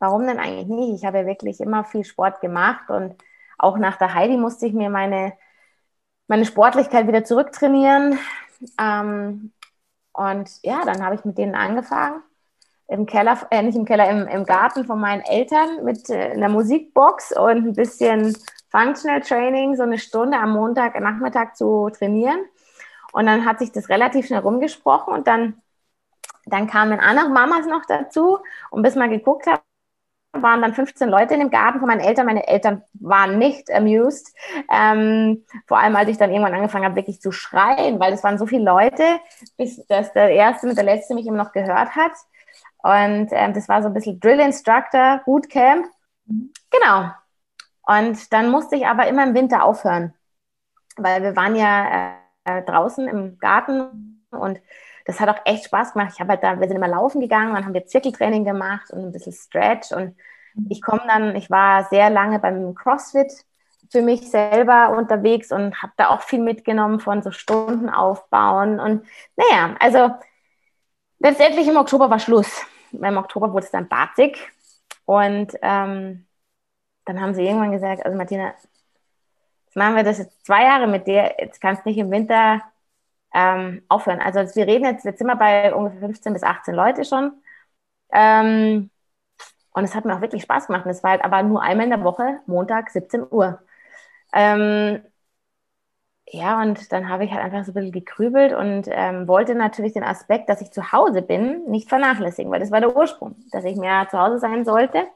Warum 0.00 0.26
denn 0.26 0.40
eigentlich 0.40 0.66
nicht? 0.66 0.94
Ich 0.96 1.04
habe 1.04 1.18
ja 1.18 1.26
wirklich 1.26 1.60
immer 1.60 1.84
viel 1.84 2.02
Sport 2.04 2.40
gemacht 2.40 2.90
und 2.90 3.14
auch 3.58 3.78
nach 3.78 3.96
der 3.96 4.14
Heidi 4.14 4.36
musste 4.36 4.66
ich 4.66 4.72
mir 4.72 4.90
meine, 4.90 5.32
meine 6.26 6.44
Sportlichkeit 6.44 7.06
wieder 7.06 7.22
zurücktrainieren. 7.22 8.18
Ähm, 8.76 9.52
und 10.12 10.50
ja, 10.64 10.84
dann 10.84 11.04
habe 11.04 11.14
ich 11.14 11.24
mit 11.24 11.38
denen 11.38 11.54
angefangen. 11.54 12.24
Im 12.90 13.06
Keller, 13.06 13.38
äh, 13.50 13.62
nicht 13.62 13.76
im 13.76 13.84
Keller, 13.84 14.10
im, 14.10 14.26
im 14.26 14.44
Garten 14.44 14.84
von 14.84 14.98
meinen 14.98 15.22
Eltern 15.22 15.84
mit 15.84 16.10
äh, 16.10 16.32
einer 16.32 16.48
Musikbox 16.48 17.30
und 17.36 17.68
ein 17.68 17.72
bisschen 17.72 18.36
Functional 18.70 19.20
Training, 19.20 19.76
so 19.76 19.84
eine 19.84 19.98
Stunde 19.98 20.36
am 20.36 20.52
Montagnachmittag 20.52 21.54
zu 21.54 21.88
trainieren. 21.90 22.40
Und 23.12 23.26
dann 23.26 23.44
hat 23.44 23.60
sich 23.60 23.70
das 23.70 23.88
relativ 23.88 24.26
schnell 24.26 24.40
rumgesprochen 24.40 25.14
und 25.14 25.28
dann, 25.28 25.62
dann 26.46 26.66
kamen 26.66 26.98
andere 26.98 27.28
Mamas 27.28 27.66
noch 27.66 27.84
dazu. 27.86 28.38
Und 28.70 28.82
bis 28.82 28.96
man 28.96 29.10
geguckt 29.10 29.46
hat, 29.46 29.62
waren 30.32 30.62
dann 30.62 30.74
15 30.74 31.08
Leute 31.08 31.34
in 31.34 31.40
dem 31.40 31.50
Garten 31.50 31.80
von 31.80 31.88
meinen 31.88 32.00
Eltern. 32.00 32.26
Meine 32.26 32.46
Eltern 32.46 32.82
waren 32.94 33.38
nicht 33.38 33.70
amused. 33.72 34.34
Ähm, 34.72 35.44
vor 35.66 35.78
allem, 35.78 35.96
als 35.96 36.08
ich 36.08 36.18
dann 36.18 36.30
irgendwann 36.30 36.54
angefangen 36.54 36.84
habe, 36.84 36.96
wirklich 36.96 37.20
zu 37.20 37.32
schreien, 37.32 37.98
weil 37.98 38.12
es 38.12 38.22
waren 38.22 38.38
so 38.38 38.46
viele 38.46 38.64
Leute, 38.64 39.04
bis 39.56 39.84
dass 39.86 40.12
der 40.12 40.30
Erste 40.30 40.66
mit 40.66 40.76
der 40.76 40.84
Letzte 40.84 41.14
mich 41.14 41.26
immer 41.26 41.42
noch 41.42 41.52
gehört 41.52 41.96
hat. 41.96 42.12
Und 42.82 43.28
ähm, 43.30 43.52
das 43.52 43.68
war 43.68 43.82
so 43.82 43.88
ein 43.88 43.94
bisschen 43.94 44.20
Drill 44.20 44.40
Instructor, 44.40 45.20
Bootcamp. 45.24 45.86
Genau. 46.70 47.10
Und 47.82 48.32
dann 48.32 48.50
musste 48.50 48.76
ich 48.76 48.86
aber 48.86 49.08
immer 49.08 49.24
im 49.24 49.34
Winter 49.34 49.64
aufhören, 49.64 50.14
weil 50.96 51.22
wir 51.22 51.34
waren 51.34 51.56
ja 51.56 52.14
äh, 52.44 52.62
draußen 52.62 53.08
im 53.08 53.38
Garten 53.38 54.24
und 54.30 54.60
das 55.06 55.18
hat 55.18 55.28
auch 55.28 55.40
echt 55.44 55.64
Spaß 55.64 55.94
gemacht. 55.94 56.12
Ich 56.14 56.20
habe 56.20 56.30
halt 56.30 56.44
da, 56.44 56.60
wir 56.60 56.68
sind 56.68 56.76
immer 56.76 56.88
laufen 56.88 57.20
gegangen, 57.20 57.54
dann 57.54 57.64
haben 57.64 57.74
wir 57.74 57.86
Zirkeltraining 57.86 58.44
gemacht 58.44 58.90
und 58.90 59.00
ein 59.00 59.12
bisschen 59.12 59.32
Stretch 59.32 59.92
und 59.92 60.16
mhm. 60.54 60.66
ich 60.68 60.82
komme 60.82 61.02
dann, 61.08 61.34
ich 61.34 61.50
war 61.50 61.84
sehr 61.84 62.10
lange 62.10 62.38
beim 62.38 62.74
CrossFit 62.74 63.32
für 63.90 64.02
mich 64.02 64.30
selber 64.30 64.90
unterwegs 64.96 65.50
und 65.50 65.82
habe 65.82 65.92
da 65.96 66.10
auch 66.10 66.22
viel 66.22 66.38
mitgenommen 66.38 67.00
von 67.00 67.22
so 67.22 67.32
Stunden 67.32 67.88
aufbauen 67.88 68.78
und 68.78 69.04
naja, 69.36 69.74
also 69.80 70.10
letztendlich 71.20 71.68
im 71.68 71.76
Oktober 71.76 72.10
war 72.10 72.18
Schluss. 72.18 72.66
Im 72.92 73.16
Oktober 73.16 73.52
wurde 73.52 73.66
es 73.66 73.70
dann 73.70 73.88
barzig 73.88 74.36
und 75.04 75.52
ähm, 75.62 76.26
dann 77.04 77.20
haben 77.20 77.34
sie 77.34 77.44
irgendwann 77.44 77.72
gesagt, 77.72 78.04
also 78.04 78.16
Martina, 78.16 78.48
jetzt 79.66 79.76
machen 79.76 79.96
wir 79.96 80.02
das 80.02 80.18
jetzt 80.18 80.44
zwei 80.44 80.64
Jahre 80.64 80.88
mit 80.88 81.06
dir, 81.06 81.34
jetzt 81.38 81.60
kannst 81.60 81.84
du 81.84 81.88
nicht 81.88 81.98
im 81.98 82.10
Winter 82.10 82.62
ähm, 83.32 83.82
aufhören. 83.88 84.20
Also 84.20 84.40
wir 84.56 84.66
reden 84.66 84.84
jetzt, 84.84 85.04
jetzt 85.04 85.18
sind 85.18 85.28
wir 85.28 85.36
bei 85.36 85.72
ungefähr 85.74 86.00
15 86.00 86.32
bis 86.32 86.42
18 86.42 86.74
Leute 86.74 87.04
schon. 87.04 87.32
Ähm, 88.12 88.90
und 89.72 89.84
es 89.84 89.94
hat 89.94 90.04
mir 90.04 90.16
auch 90.16 90.20
wirklich 90.20 90.42
Spaß 90.42 90.66
gemacht. 90.66 90.86
Es 90.86 91.02
war 91.02 91.12
halt 91.12 91.24
aber 91.24 91.42
nur 91.42 91.62
einmal 91.62 91.84
in 91.84 91.90
der 91.90 92.02
Woche, 92.04 92.40
Montag, 92.46 92.90
17 92.90 93.24
Uhr. 93.30 93.60
Ähm, 94.32 95.02
ja, 96.32 96.62
und 96.62 96.92
dann 96.92 97.08
habe 97.08 97.24
ich 97.24 97.32
halt 97.32 97.42
einfach 97.42 97.64
so 97.64 97.72
ein 97.72 97.74
bisschen 97.74 97.92
gekrübelt 97.92 98.52
und 98.52 98.86
ähm, 98.88 99.26
wollte 99.26 99.56
natürlich 99.56 99.94
den 99.94 100.04
Aspekt, 100.04 100.48
dass 100.48 100.60
ich 100.60 100.70
zu 100.70 100.92
Hause 100.92 101.22
bin, 101.22 101.64
nicht 101.64 101.88
vernachlässigen, 101.88 102.52
weil 102.52 102.60
das 102.60 102.70
war 102.70 102.80
der 102.80 102.96
Ursprung, 102.96 103.34
dass 103.50 103.64
ich 103.64 103.76
mehr 103.76 104.06
zu 104.08 104.18
Hause 104.18 104.38
sein 104.38 104.64
sollte. 104.64 105.08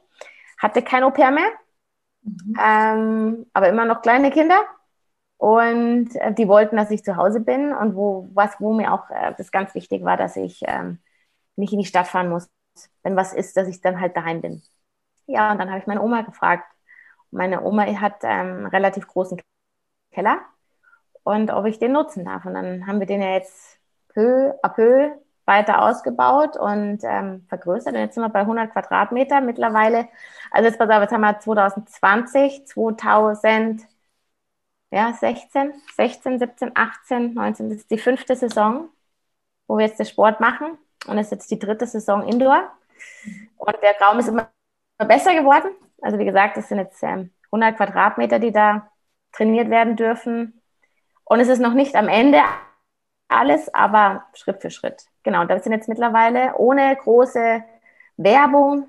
Hatte 0.58 0.82
kein 0.82 1.04
Au-pair 1.04 1.30
mehr, 1.30 1.50
mhm. 2.22 2.56
ähm, 2.60 3.46
aber 3.52 3.68
immer 3.68 3.84
noch 3.84 4.02
kleine 4.02 4.32
Kinder. 4.32 4.60
Und 5.36 6.16
äh, 6.16 6.34
die 6.34 6.48
wollten, 6.48 6.76
dass 6.76 6.90
ich 6.90 7.04
zu 7.04 7.16
Hause 7.16 7.40
bin 7.40 7.72
und 7.72 7.94
wo, 7.94 8.28
was, 8.34 8.60
wo 8.60 8.72
mir 8.72 8.92
auch 8.92 9.08
äh, 9.10 9.34
das 9.38 9.52
ganz 9.52 9.74
wichtig 9.74 10.02
war, 10.04 10.16
dass 10.16 10.36
ich 10.36 10.62
ähm, 10.66 10.98
nicht 11.54 11.72
in 11.72 11.78
die 11.78 11.84
Stadt 11.84 12.08
fahren 12.08 12.28
muss, 12.28 12.48
wenn 13.04 13.14
was 13.14 13.32
ist, 13.32 13.56
dass 13.56 13.68
ich 13.68 13.80
dann 13.80 14.00
halt 14.00 14.16
daheim 14.16 14.40
bin. 14.40 14.62
Ja, 15.26 15.52
und 15.52 15.58
dann 15.58 15.70
habe 15.70 15.78
ich 15.78 15.86
meine 15.86 16.02
Oma 16.02 16.22
gefragt. 16.22 16.66
Meine 17.30 17.62
Oma 17.62 17.86
hat 18.00 18.24
ähm, 18.24 18.58
einen 18.58 18.66
relativ 18.66 19.06
großen 19.06 19.40
Keller 20.12 20.40
und 21.24 21.50
ob 21.50 21.66
ich 21.66 21.78
den 21.78 21.92
nutzen 21.92 22.24
darf. 22.24 22.44
Und 22.46 22.54
dann 22.54 22.86
haben 22.86 23.00
wir 23.00 23.06
den 23.06 23.22
ja 23.22 23.32
jetzt 23.32 23.78
peu 24.14 24.54
à 24.62 24.68
peu 24.68 25.10
weiter 25.46 25.82
ausgebaut 25.82 26.56
und 26.56 27.00
ähm, 27.04 27.44
vergrößert. 27.48 27.94
Und 27.94 28.00
jetzt 28.00 28.14
sind 28.14 28.24
wir 28.24 28.30
bei 28.30 28.40
100 28.40 28.72
Quadratmeter 28.72 29.40
mittlerweile. 29.40 30.08
Also 30.50 30.68
jetzt, 30.68 30.78
pass 30.78 30.88
auf, 30.90 31.02
jetzt 31.02 31.12
haben 31.12 31.20
wir 31.22 31.38
2020, 31.40 32.66
2000 32.66 33.82
ja, 34.90 35.12
16, 35.12 35.74
16, 35.96 36.38
17, 36.38 36.72
18, 36.74 37.34
19, 37.34 37.68
das 37.68 37.78
ist 37.78 37.90
die 37.90 37.98
fünfte 37.98 38.36
Saison, 38.36 38.88
wo 39.66 39.76
wir 39.78 39.86
jetzt 39.86 39.98
den 39.98 40.06
Sport 40.06 40.40
machen. 40.40 40.78
Und 41.06 41.18
es 41.18 41.26
ist 41.26 41.32
jetzt 41.32 41.50
die 41.50 41.58
dritte 41.58 41.86
Saison 41.86 42.22
Indoor. 42.26 42.70
Und 43.56 43.76
der 43.82 43.98
Raum 44.00 44.18
ist 44.20 44.28
immer 44.28 44.48
besser 44.98 45.34
geworden. 45.34 45.70
Also 46.00 46.18
wie 46.18 46.24
gesagt, 46.24 46.56
es 46.58 46.68
sind 46.68 46.78
jetzt 46.78 47.02
ähm, 47.02 47.32
100 47.52 47.76
Quadratmeter, 47.76 48.38
die 48.38 48.52
da 48.52 48.90
trainiert 49.32 49.70
werden 49.70 49.96
dürfen. 49.96 50.60
Und 51.24 51.40
es 51.40 51.48
ist 51.48 51.60
noch 51.60 51.74
nicht 51.74 51.94
am 51.96 52.08
Ende 52.08 52.40
alles, 53.28 53.72
aber 53.74 54.26
Schritt 54.34 54.60
für 54.62 54.70
Schritt. 54.70 55.06
Genau, 55.22 55.42
und 55.42 55.50
da 55.50 55.58
sind 55.58 55.72
jetzt 55.72 55.88
mittlerweile 55.88 56.54
ohne 56.56 56.96
große 56.96 57.64
Werbung. 58.16 58.88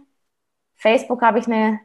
Facebook 0.76 1.22
habe 1.22 1.40
ich 1.40 1.48
eine 1.48 1.80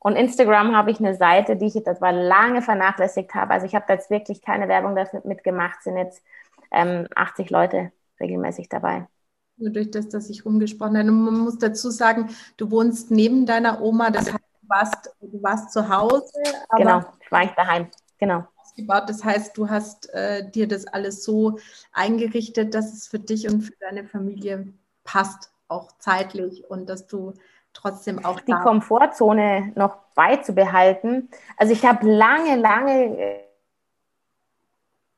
Und 0.00 0.16
Instagram 0.16 0.76
habe 0.76 0.90
ich 0.92 1.00
eine 1.00 1.16
Seite, 1.16 1.56
die 1.56 1.66
ich 1.66 1.74
jetzt 1.74 1.88
etwa 1.88 2.10
lange 2.10 2.62
vernachlässigt 2.62 3.34
habe. 3.34 3.52
Also 3.54 3.66
ich 3.66 3.74
habe 3.74 3.86
da 3.88 3.94
jetzt 3.94 4.10
wirklich 4.10 4.42
keine 4.42 4.68
Werbung 4.68 4.96
dafür 4.96 5.22
mitgemacht, 5.24 5.82
sind 5.82 5.96
jetzt 5.98 6.22
ähm, 6.70 7.08
80 7.16 7.50
Leute 7.50 7.92
regelmäßig 8.20 8.68
dabei. 8.68 9.08
Nur 9.56 9.70
durch 9.70 9.90
das, 9.90 10.08
dass 10.08 10.30
ich 10.30 10.44
rumgesprochen 10.44 10.98
habe. 10.98 11.08
Und 11.10 11.24
man 11.24 11.38
muss 11.40 11.58
dazu 11.58 11.90
sagen, 11.90 12.30
du 12.56 12.70
wohnst 12.70 13.10
neben 13.10 13.44
deiner 13.46 13.82
Oma, 13.82 14.10
das 14.10 14.26
heißt, 14.32 14.44
du 14.62 14.68
warst, 14.68 15.16
du 15.20 15.42
warst 15.42 15.72
zu 15.72 15.88
Hause. 15.88 16.32
genau, 16.76 17.02
ich 17.20 17.30
war 17.32 17.40
nicht 17.40 17.58
daheim. 17.58 17.88
Genau. 18.18 18.46
Das 18.86 19.24
heißt, 19.24 19.56
du 19.56 19.68
hast 19.68 20.12
äh, 20.14 20.48
dir 20.50 20.68
das 20.68 20.86
alles 20.86 21.24
so 21.24 21.58
eingerichtet, 21.92 22.74
dass 22.74 22.92
es 22.92 23.08
für 23.08 23.18
dich 23.18 23.48
und 23.48 23.62
für 23.62 23.74
deine 23.80 24.04
Familie 24.04 24.72
passt, 25.04 25.52
auch 25.68 25.92
zeitlich 25.98 26.68
und 26.70 26.88
dass 26.88 27.06
du 27.06 27.34
trotzdem 27.72 28.24
auch 28.24 28.40
die 28.40 28.52
Komfortzone 28.52 29.72
noch 29.76 29.96
beizubehalten. 30.14 31.28
Also 31.56 31.72
ich 31.72 31.84
habe 31.84 32.10
lange, 32.10 32.56
lange 32.56 33.40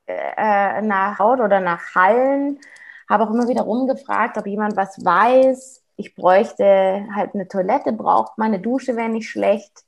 äh, 0.07 0.83
nach 0.83 1.19
Haut 1.19 1.41
oder 1.41 1.61
nach 1.61 1.95
Hallen, 1.95 2.59
habe 3.09 3.25
auch 3.25 3.31
immer 3.31 3.49
wieder 3.49 3.63
rumgefragt, 3.63 4.39
ob 4.39 4.47
jemand 4.47 4.77
was 4.77 5.05
weiß. 5.05 5.83
Ich 5.97 6.15
bräuchte 6.15 7.07
halt 7.15 7.35
eine 7.35 7.49
Toilette, 7.49 7.93
braucht 7.93 8.39
man 8.39 8.49
eine 8.49 8.61
Dusche, 8.61 8.97
wäre 8.97 9.09
nicht 9.09 9.29
schlecht. 9.29 9.85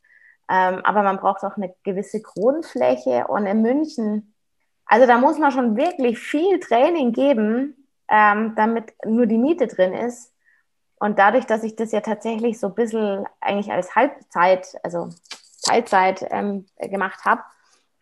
Ähm, 0.53 0.85
aber 0.85 1.03
man 1.03 1.17
braucht 1.17 1.45
auch 1.45 1.57
eine 1.57 1.75
gewisse 1.83 2.21
Grundfläche. 2.21 3.27
Und 3.27 3.47
in 3.47 3.62
München, 3.62 4.35
also 4.85 5.07
da 5.07 5.17
muss 5.17 5.38
man 5.38 5.51
schon 5.51 5.77
wirklich 5.79 6.19
viel 6.19 6.61
Training 6.61 7.12
geben, 7.12 7.88
ähm, 8.11 8.53
damit 8.55 8.93
nur 9.07 9.25
die 9.25 9.38
Miete 9.38 9.67
drin 9.67 9.95
ist. 9.95 10.31
Und 10.97 11.19
dadurch, 11.19 11.47
dass 11.47 11.65
ich 11.65 11.75
das 11.75 11.91
ja 11.93 12.03
tatsächlich 12.03 12.61
so 12.61 12.67
ein 12.67 12.75
bisschen 12.75 13.27
eigentlich 13.41 13.73
als 13.73 13.97
Halbzeit, 13.97 14.77
also 14.83 15.09
Teilzeit 15.62 16.27
ähm, 16.31 16.67
gemacht 16.79 17.25
habe, 17.25 17.43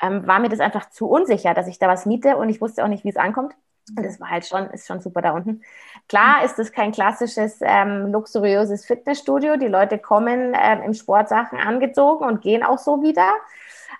ähm, 0.02 0.26
war 0.26 0.40
mir 0.40 0.48
das 0.48 0.60
einfach 0.60 0.90
zu 0.90 1.08
unsicher, 1.08 1.54
dass 1.54 1.68
ich 1.68 1.78
da 1.78 1.86
was 1.86 2.04
miete 2.04 2.36
und 2.36 2.48
ich 2.48 2.60
wusste 2.60 2.82
auch 2.82 2.88
nicht, 2.88 3.04
wie 3.04 3.10
es 3.10 3.16
ankommt. 3.16 3.54
Das 3.96 4.20
war 4.20 4.30
halt 4.30 4.46
schon, 4.46 4.68
ist 4.70 4.86
schon 4.86 5.00
super 5.00 5.22
da 5.22 5.32
unten. 5.32 5.62
Klar 6.08 6.44
ist 6.44 6.58
es 6.58 6.72
kein 6.72 6.92
klassisches, 6.92 7.58
ähm, 7.62 8.12
luxuriöses 8.12 8.84
Fitnessstudio. 8.86 9.56
Die 9.56 9.66
Leute 9.68 9.98
kommen 9.98 10.54
ähm, 10.60 10.82
im 10.82 10.94
Sportsachen 10.94 11.58
angezogen 11.58 12.24
und 12.24 12.40
gehen 12.42 12.62
auch 12.62 12.78
so 12.78 13.02
wieder. 13.02 13.32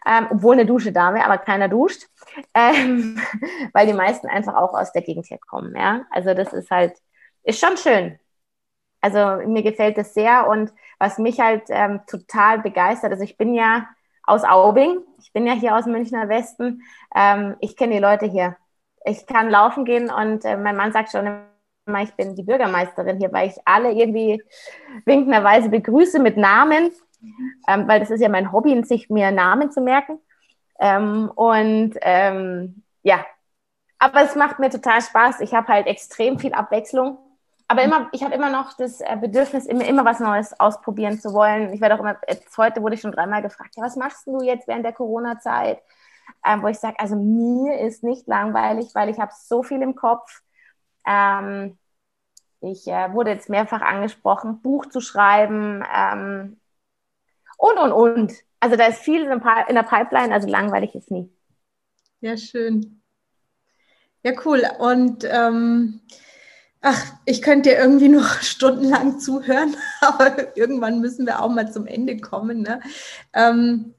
Ähm, 0.07 0.29
obwohl 0.31 0.55
eine 0.55 0.67
Dusche 0.67 0.93
da 0.93 1.13
wäre, 1.13 1.27
aber 1.27 1.39
keiner 1.39 1.69
duscht, 1.69 2.07
ähm, 2.55 3.21
weil 3.75 3.87
die 3.87 3.93
meisten 3.93 4.29
einfach 4.29 4.55
auch 4.55 4.73
aus 4.75 4.93
der 4.93 5.03
Gegend 5.03 5.29
herkommen. 5.31 5.77
Ja? 5.77 6.07
Also 6.11 6.33
das 6.35 6.53
ist 6.53 6.71
halt, 6.71 6.95
ist 7.43 7.61
schon 7.61 7.77
schön. 7.77 8.19
Also 9.01 9.47
mir 9.49 9.63
gefällt 9.63 9.99
das 9.99 10.15
sehr 10.15 10.47
und 10.49 10.73
was 10.99 11.19
mich 11.19 11.41
halt 11.41 11.65
ähm, 11.69 12.01
total 12.07 12.61
begeistert, 12.61 13.13
also 13.13 13.25
ich 13.25 13.39
bin 13.39 13.55
ja 13.55 13.89
aus 14.25 14.45
Aubing, 14.45 15.01
ich 15.19 15.33
bin 15.33 15.47
ja 15.47 15.55
hier 15.55 15.77
aus 15.77 15.87
Münchner 15.87 16.29
Westen, 16.29 16.83
ähm, 17.15 17.57
ich 17.61 17.77
kenne 17.77 17.95
die 17.95 18.01
Leute 18.01 18.27
hier. 18.27 18.57
Ich 19.05 19.27
kann 19.27 19.51
laufen 19.51 19.85
gehen 19.85 20.11
und 20.11 20.45
äh, 20.45 20.57
mein 20.57 20.77
Mann 20.77 20.93
sagt 20.93 21.11
schon 21.11 21.27
immer, 21.27 22.03
ich 22.03 22.15
bin 22.15 22.35
die 22.35 22.43
Bürgermeisterin 22.43 23.19
hier, 23.19 23.33
weil 23.33 23.49
ich 23.49 23.57
alle 23.65 23.93
irgendwie 23.93 24.43
winkenderweise 25.05 25.69
begrüße 25.69 26.19
mit 26.19 26.37
Namen, 26.37 26.91
ähm, 27.69 27.89
weil 27.89 28.01
das 28.01 28.11
ist 28.11 28.21
ja 28.21 28.29
mein 28.29 28.53
Hobby, 28.53 28.83
sich 28.85 29.11
mir 29.11 29.31
Namen 29.31 29.71
zu 29.71 29.81
merken. 29.81 30.21
Ähm, 30.79 31.31
und 31.35 31.95
ähm, 32.03 32.83
ja, 33.03 33.25
aber 33.99 34.23
es 34.23 34.35
macht 34.35 34.59
mir 34.59 34.71
total 34.71 35.03
Spaß. 35.03 35.41
Ich 35.41 35.55
habe 35.55 35.69
halt 35.69 35.87
extrem 35.87 36.39
viel 36.39 36.53
Abwechslung 36.53 37.19
aber 37.71 37.85
immer, 37.85 38.09
ich 38.11 38.25
habe 38.25 38.35
immer 38.35 38.51
noch 38.51 38.73
das 38.73 39.01
äh, 39.01 39.17
Bedürfnis, 39.17 39.65
immer, 39.65 39.85
immer 39.85 40.05
was 40.05 40.19
Neues 40.19 40.59
ausprobieren 40.59 41.21
zu 41.21 41.33
wollen. 41.33 41.73
Ich 41.73 41.81
werde 41.81 41.95
auch 41.95 42.01
immer, 42.01 42.17
jetzt 42.29 42.59
heute 42.59 42.83
wurde 42.83 42.97
ich 42.97 43.01
schon 43.01 43.13
dreimal 43.13 43.43
gefragt, 43.43 43.77
ja, 43.77 43.85
was 43.85 43.95
machst 43.95 44.27
du 44.27 44.43
jetzt 44.43 44.67
während 44.67 44.85
der 44.85 44.93
Corona-Zeit? 44.93 45.81
Ähm, 46.45 46.63
wo 46.63 46.69
ich 46.69 46.79
sage, 46.79 46.99
also 46.99 47.17
mir 47.17 47.79
ist 47.81 48.03
nicht 48.03 48.27
langweilig, 48.27 48.95
weil 48.95 49.09
ich 49.09 49.19
habe 49.19 49.33
so 49.37 49.63
viel 49.63 49.83
im 49.83 49.95
Kopf. 49.95 50.43
Ähm, 51.07 51.79
ich 52.61 52.87
äh, 52.89 53.13
wurde 53.13 53.31
jetzt 53.31 53.49
mehrfach 53.49 53.81
angesprochen, 53.81 54.61
Buch 54.63 54.87
zu 54.87 55.01
schreiben 55.01 55.85
ähm, 55.95 56.61
und, 57.57 57.79
und, 57.79 57.93
und. 57.93 58.33
Also 58.61 58.77
da 58.77 58.87
ist 58.87 59.01
viel 59.01 59.23
in 59.23 59.75
der 59.75 59.83
Pipeline, 59.83 60.35
also 60.35 60.49
langweilig 60.49 60.95
ist 60.95 61.11
nie. 61.11 61.33
Ja, 62.21 62.37
schön. 62.37 63.03
Ja, 64.23 64.33
cool. 64.45 64.63
Und 64.79 65.25
ähm, 65.25 66.03
Ach, 66.83 67.05
ich 67.27 67.43
könnte 67.43 67.71
dir 67.71 67.79
irgendwie 67.79 68.09
noch 68.09 68.25
stundenlang 68.43 69.21
zuhören, 69.21 69.77
aber 70.01 70.57
irgendwann 70.57 71.01
müssen 71.01 71.27
wir 71.27 71.43
auch 71.43 71.51
mal 71.51 71.71
zum 71.71 71.87
Ende 71.87 72.19
kommen. 72.19 72.63
Ne? 72.63 72.81
Ähm, 73.35 73.95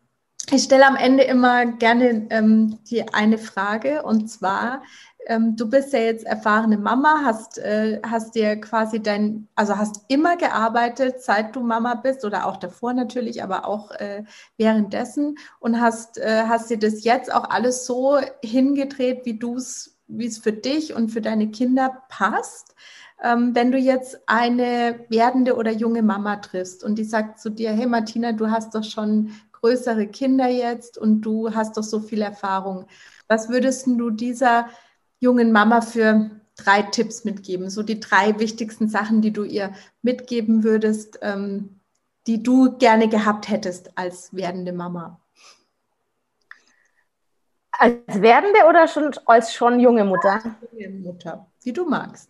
ich 0.52 0.64
stelle 0.64 0.86
am 0.86 0.96
Ende 0.96 1.24
immer 1.24 1.66
gerne 1.66 2.28
ähm, 2.30 2.80
die 2.90 3.14
eine 3.14 3.38
Frage 3.38 4.04
und 4.04 4.30
zwar, 4.30 4.84
ähm, 5.28 5.56
du 5.56 5.70
bist 5.70 5.94
ja 5.94 6.00
jetzt 6.00 6.26
erfahrene 6.26 6.78
Mama, 6.78 7.22
hast, 7.24 7.58
äh, 7.60 8.02
hast 8.06 8.36
dir 8.36 8.60
quasi 8.60 9.02
dein, 9.02 9.48
also 9.56 9.78
hast 9.78 10.06
immer 10.10 10.36
gearbeitet, 10.38 11.22
seit 11.22 11.56
du 11.56 11.62
Mama 11.62 11.96
bist 11.96 12.26
oder 12.26 12.48
auch 12.48 12.58
davor 12.58 12.94
natürlich, 12.94 13.44
aber 13.44 13.68
auch 13.68 13.92
äh, 13.92 14.24
währenddessen 14.58 15.38
und 15.60 15.80
hast, 15.80 16.18
äh, 16.18 16.44
hast 16.48 16.70
dir 16.70 16.80
das 16.80 17.04
jetzt 17.04 17.34
auch 17.34 17.50
alles 17.50 17.86
so 17.86 18.20
hingedreht, 18.44 19.26
wie 19.26 19.38
du 19.38 19.56
es 19.56 19.98
wie 20.14 20.26
es 20.26 20.40
für 20.40 20.52
dich 20.52 20.94
und 20.94 21.10
für 21.10 21.22
deine 21.22 21.52
Kinder 21.52 22.04
passt. 22.10 22.76
Ähm, 23.24 23.56
wenn 23.56 23.72
du 23.72 23.78
jetzt 23.78 24.20
eine 24.28 25.06
werdende 25.08 25.56
oder 25.56 25.72
junge 25.72 26.02
Mama 26.02 26.38
triffst 26.38 26.84
und 26.84 26.96
die 26.96 27.06
sagt 27.06 27.40
zu 27.40 27.50
dir, 27.50 27.72
hey 27.72 27.86
Martina, 27.86 28.34
du 28.34 28.50
hast 28.50 28.76
doch 28.76 28.84
schon 28.84 29.32
größere 29.62 30.08
Kinder 30.08 30.48
jetzt 30.48 30.98
und 30.98 31.22
du 31.22 31.54
hast 31.54 31.78
doch 31.78 31.84
so 31.84 32.00
viel 32.00 32.22
Erfahrung. 32.22 32.88
Was 33.28 33.50
würdest 33.50 33.88
du 33.88 34.10
dieser 34.10 34.68
jungen 35.20 35.52
Mama 35.52 35.82
für 35.82 36.32
drei 36.58 36.82
Tipps 36.82 37.24
mitgeben? 37.24 37.70
So 37.70 37.84
die 37.84 38.00
drei 38.00 38.38
wichtigsten 38.40 38.90
Sachen, 38.90 39.22
die 39.22 39.32
du 39.32 39.44
ihr 39.44 39.72
mitgeben 40.02 40.64
würdest, 40.64 41.20
ähm, 41.22 41.80
die 42.28 42.44
du 42.44 42.78
gerne 42.78 43.08
gehabt 43.08 43.50
hättest 43.50 43.98
als 43.98 44.36
werdende 44.36 44.74
Mama? 44.74 45.20
Als 47.72 48.22
werdende 48.22 48.66
oder 48.68 48.88
schon 48.88 49.12
als 49.26 49.54
schon 49.54 49.80
junge 49.80 50.04
Mutter? 50.04 50.40
Junge 50.72 50.90
Mutter, 50.90 51.48
wie 51.64 51.74
du 51.74 51.86
magst. 51.86 52.30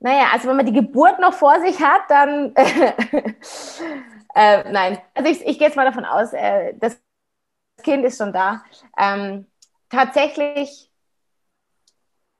Naja, 0.00 0.28
also 0.32 0.48
wenn 0.48 0.56
man 0.56 0.66
die 0.66 0.72
Geburt 0.72 1.18
noch 1.20 1.32
vor 1.32 1.60
sich 1.60 1.80
hat, 1.80 2.02
dann 2.08 2.54
äh, 4.34 4.70
nein. 4.70 4.98
Also 5.14 5.30
ich, 5.30 5.40
ich 5.46 5.58
gehe 5.58 5.68
jetzt 5.68 5.76
mal 5.76 5.84
davon 5.84 6.04
aus, 6.04 6.32
äh, 6.32 6.74
das 6.78 7.00
Kind 7.82 8.04
ist 8.04 8.18
schon 8.18 8.32
da. 8.32 8.64
Ähm, 8.98 9.46
tatsächlich, 9.90 10.90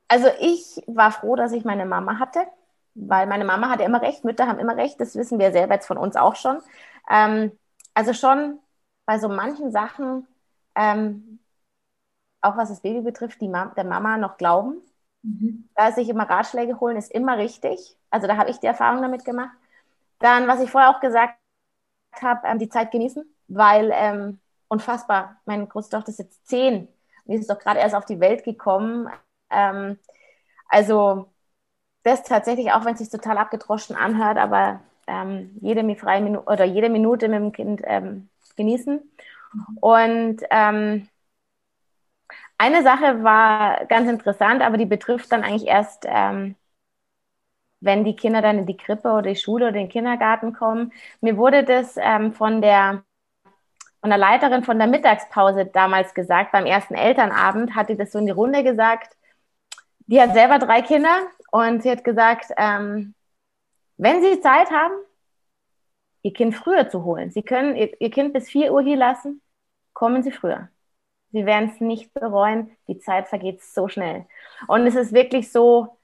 also 0.08 0.28
ich 0.40 0.82
war 0.86 1.12
froh, 1.12 1.36
dass 1.36 1.52
ich 1.52 1.64
meine 1.64 1.86
Mama 1.86 2.18
hatte, 2.18 2.46
weil 2.94 3.26
meine 3.26 3.44
Mama 3.44 3.68
hatte 3.70 3.82
immer 3.84 4.02
recht, 4.02 4.24
Mütter 4.24 4.46
haben 4.46 4.58
immer 4.58 4.76
recht, 4.76 5.00
das 5.00 5.16
wissen 5.16 5.38
wir 5.38 5.52
selber 5.52 5.74
jetzt 5.74 5.86
von 5.86 5.98
uns 5.98 6.16
auch 6.16 6.36
schon. 6.36 6.60
Ähm, 7.10 7.52
also 7.94 8.12
schon 8.12 8.60
bei 9.06 9.18
so 9.18 9.28
manchen 9.28 9.72
Sachen 9.72 10.26
ähm, 10.74 11.40
auch 12.44 12.56
was 12.56 12.68
das 12.68 12.80
Baby 12.80 13.00
betrifft, 13.00 13.40
die 13.40 13.48
Ma 13.48 13.66
der 13.76 13.84
Mama 13.84 14.16
noch 14.16 14.36
glauben. 14.36 14.82
Mhm. 15.22 15.68
Da 15.74 15.92
sich 15.92 16.08
immer 16.08 16.28
Ratschläge 16.28 16.78
holen, 16.80 16.96
ist 16.96 17.10
immer 17.10 17.38
richtig. 17.38 17.96
Also 18.10 18.26
da 18.26 18.36
habe 18.36 18.50
ich 18.50 18.58
die 18.58 18.66
Erfahrung 18.66 19.02
damit 19.02 19.24
gemacht. 19.24 19.56
Dann, 20.20 20.46
was 20.46 20.60
ich 20.60 20.70
vorher 20.70 20.90
auch 20.90 21.00
gesagt 21.00 21.38
habe, 22.22 22.46
ähm, 22.46 22.58
die 22.58 22.68
Zeit 22.68 22.90
genießen, 22.90 23.24
weil 23.48 23.90
ähm, 23.94 24.40
unfassbar, 24.68 25.36
meine 25.44 25.66
große 25.66 25.90
Tochter 25.90 26.10
ist 26.10 26.18
jetzt 26.18 26.46
zehn 26.46 26.88
und 27.24 27.34
ist 27.34 27.50
doch 27.50 27.58
gerade 27.58 27.80
erst 27.80 27.94
auf 27.94 28.04
die 28.06 28.20
Welt 28.20 28.44
gekommen. 28.44 29.08
Ähm, 29.50 29.98
also 30.68 31.28
das 32.04 32.22
tatsächlich, 32.24 32.72
auch 32.72 32.84
wenn 32.84 32.94
es 32.94 33.00
sich 33.00 33.10
total 33.10 33.38
abgedroschen 33.38 33.96
anhört, 33.96 34.38
aber 34.38 34.80
ähm, 35.06 35.56
jede 35.60 35.82
freie 35.96 36.20
Minute 36.22 36.46
oder 36.46 36.64
jede 36.64 36.90
Minute 36.90 37.28
mit 37.28 37.38
dem 37.38 37.52
Kind 37.52 37.82
ähm, 37.84 38.28
genießen. 38.56 39.00
Und 39.80 40.42
ähm, 40.50 41.08
eine 42.58 42.82
Sache 42.82 43.22
war 43.22 43.84
ganz 43.86 44.08
interessant, 44.08 44.62
aber 44.62 44.76
die 44.76 44.86
betrifft 44.86 45.32
dann 45.32 45.42
eigentlich 45.42 45.66
erst, 45.68 46.04
ähm, 46.08 46.56
wenn 47.84 48.04
die 48.04 48.16
Kinder 48.16 48.42
dann 48.42 48.58
in 48.58 48.66
die 48.66 48.76
Krippe 48.76 49.10
oder 49.10 49.30
die 49.30 49.36
Schule 49.36 49.66
oder 49.66 49.72
den 49.72 49.88
Kindergarten 49.88 50.52
kommen. 50.52 50.92
Mir 51.20 51.36
wurde 51.36 51.64
das 51.64 51.96
ähm, 51.96 52.32
von 52.32 52.62
der 52.62 53.04
von 54.00 54.10
der 54.10 54.18
Leiterin 54.18 54.64
von 54.64 54.78
der 54.78 54.86
Mittagspause 54.86 55.66
damals 55.66 56.12
gesagt, 56.14 56.52
beim 56.52 56.66
ersten 56.66 56.94
Elternabend 56.94 57.74
hat 57.74 57.88
die 57.88 57.96
das 57.96 58.12
so 58.12 58.18
in 58.18 58.26
die 58.26 58.32
Runde 58.32 58.62
gesagt. 58.62 59.16
Die 60.06 60.20
hat 60.20 60.34
selber 60.34 60.58
drei 60.58 60.82
Kinder 60.82 61.22
und 61.50 61.82
sie 61.82 61.90
hat 61.90 62.04
gesagt, 62.04 62.52
ähm, 62.58 63.14
wenn 63.96 64.22
Sie 64.22 64.40
Zeit 64.40 64.70
haben, 64.70 64.92
Ihr 66.22 66.32
Kind 66.32 66.54
früher 66.54 66.88
zu 66.88 67.04
holen. 67.04 67.30
Sie 67.30 67.42
können 67.42 67.76
ihr, 67.76 68.00
ihr 68.00 68.10
Kind 68.10 68.32
bis 68.32 68.48
4 68.48 68.72
Uhr 68.72 68.82
hier 68.82 68.96
lassen 68.96 69.42
kommen 69.94 70.22
Sie 70.22 70.32
früher. 70.32 70.68
Sie 71.32 71.46
werden 71.46 71.70
es 71.72 71.80
nicht 71.80 72.12
bereuen. 72.14 72.76
Die 72.88 72.98
Zeit 72.98 73.28
vergeht 73.28 73.62
so 73.62 73.88
schnell. 73.88 74.26
Und 74.68 74.86
es 74.86 74.94
ist 74.94 75.12
wirklich 75.12 75.50
so, 75.50 75.98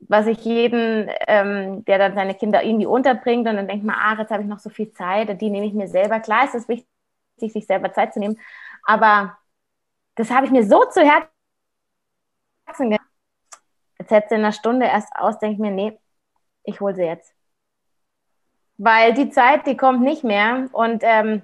was 0.00 0.26
ich 0.26 0.44
jeden, 0.44 1.10
ähm, 1.26 1.84
der 1.84 1.98
dann 1.98 2.14
seine 2.14 2.34
Kinder 2.34 2.62
irgendwie 2.62 2.86
unterbringt 2.86 3.48
und 3.48 3.56
dann 3.56 3.68
denkt 3.68 3.84
man, 3.84 3.96
ah, 3.96 4.16
jetzt 4.18 4.30
habe 4.30 4.42
ich 4.42 4.48
noch 4.48 4.58
so 4.58 4.70
viel 4.70 4.92
Zeit, 4.92 5.40
die 5.40 5.50
nehme 5.50 5.66
ich 5.66 5.74
mir 5.74 5.88
selber. 5.88 6.20
Klar 6.20 6.44
ist 6.44 6.54
es 6.54 6.68
wichtig, 6.68 6.86
sich 7.38 7.66
selber 7.66 7.92
Zeit 7.92 8.14
zu 8.14 8.20
nehmen, 8.20 8.38
aber 8.84 9.38
das 10.14 10.30
habe 10.30 10.46
ich 10.46 10.52
mir 10.52 10.64
so 10.64 10.84
zu 10.86 11.02
Herzen 11.02 11.28
genommen. 12.78 12.98
Jetzt 13.98 14.10
hätte 14.10 14.28
sie 14.28 14.34
in 14.36 14.40
einer 14.42 14.52
Stunde 14.52 14.86
erst 14.86 15.14
aus, 15.16 15.38
denke 15.38 15.54
ich 15.54 15.60
mir, 15.60 15.70
nee, 15.70 15.98
ich 16.64 16.80
hole 16.80 16.94
sie 16.94 17.02
jetzt. 17.04 17.32
Weil 18.78 19.14
die 19.14 19.30
Zeit, 19.30 19.66
die 19.66 19.76
kommt 19.76 20.02
nicht 20.02 20.22
mehr 20.22 20.68
und 20.72 21.02
ähm, 21.02 21.42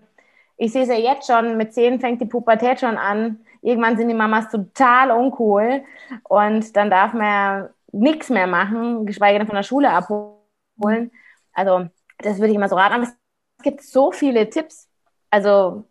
ich 0.57 0.73
sehe 0.73 0.83
es 0.83 0.89
ja 0.89 0.97
jetzt 0.97 1.27
schon, 1.27 1.57
mit 1.57 1.73
zehn 1.73 1.99
fängt 2.01 2.21
die 2.21 2.27
Pubertät 2.27 2.81
schon 2.81 2.99
an. 2.99 3.45
Irgendwann 3.63 3.97
sind 3.97 4.09
die 4.09 4.15
Mamas 4.15 4.51
total 4.51 5.11
uncool 5.11 5.83
und 6.25 6.77
dann 6.77 6.91
darf 6.91 7.15
man 7.15 7.25
ja 7.25 7.71
nichts 7.93 8.31
mehr 8.31 8.47
machen, 8.47 9.07
geschweige 9.07 9.39
denn 9.39 9.47
von 9.47 9.57
der 9.57 9.63
Schule 9.63 9.91
abholen. 9.91 11.13
Also, 11.53 11.89
das 12.19 12.39
würde 12.39 12.49
ich 12.49 12.57
immer 12.57 12.69
so 12.69 12.77
raten. 12.77 12.95
Aber 12.95 13.05
es 13.05 13.15
gibt 13.63 13.83
so 13.83 14.13
viele 14.13 14.49
Tipps, 14.51 14.89
also, 15.31 15.85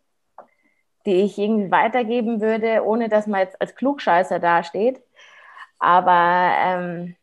die 1.05 1.21
ich 1.21 1.37
irgendwie 1.37 1.71
weitergeben 1.71 2.41
würde, 2.41 2.83
ohne 2.85 3.09
dass 3.09 3.27
man 3.27 3.41
jetzt 3.41 3.59
als 3.61 3.75
Klugscheißer 3.75 4.39
dasteht. 4.39 5.01
Aber 5.79 6.51
ähm, 6.57 7.15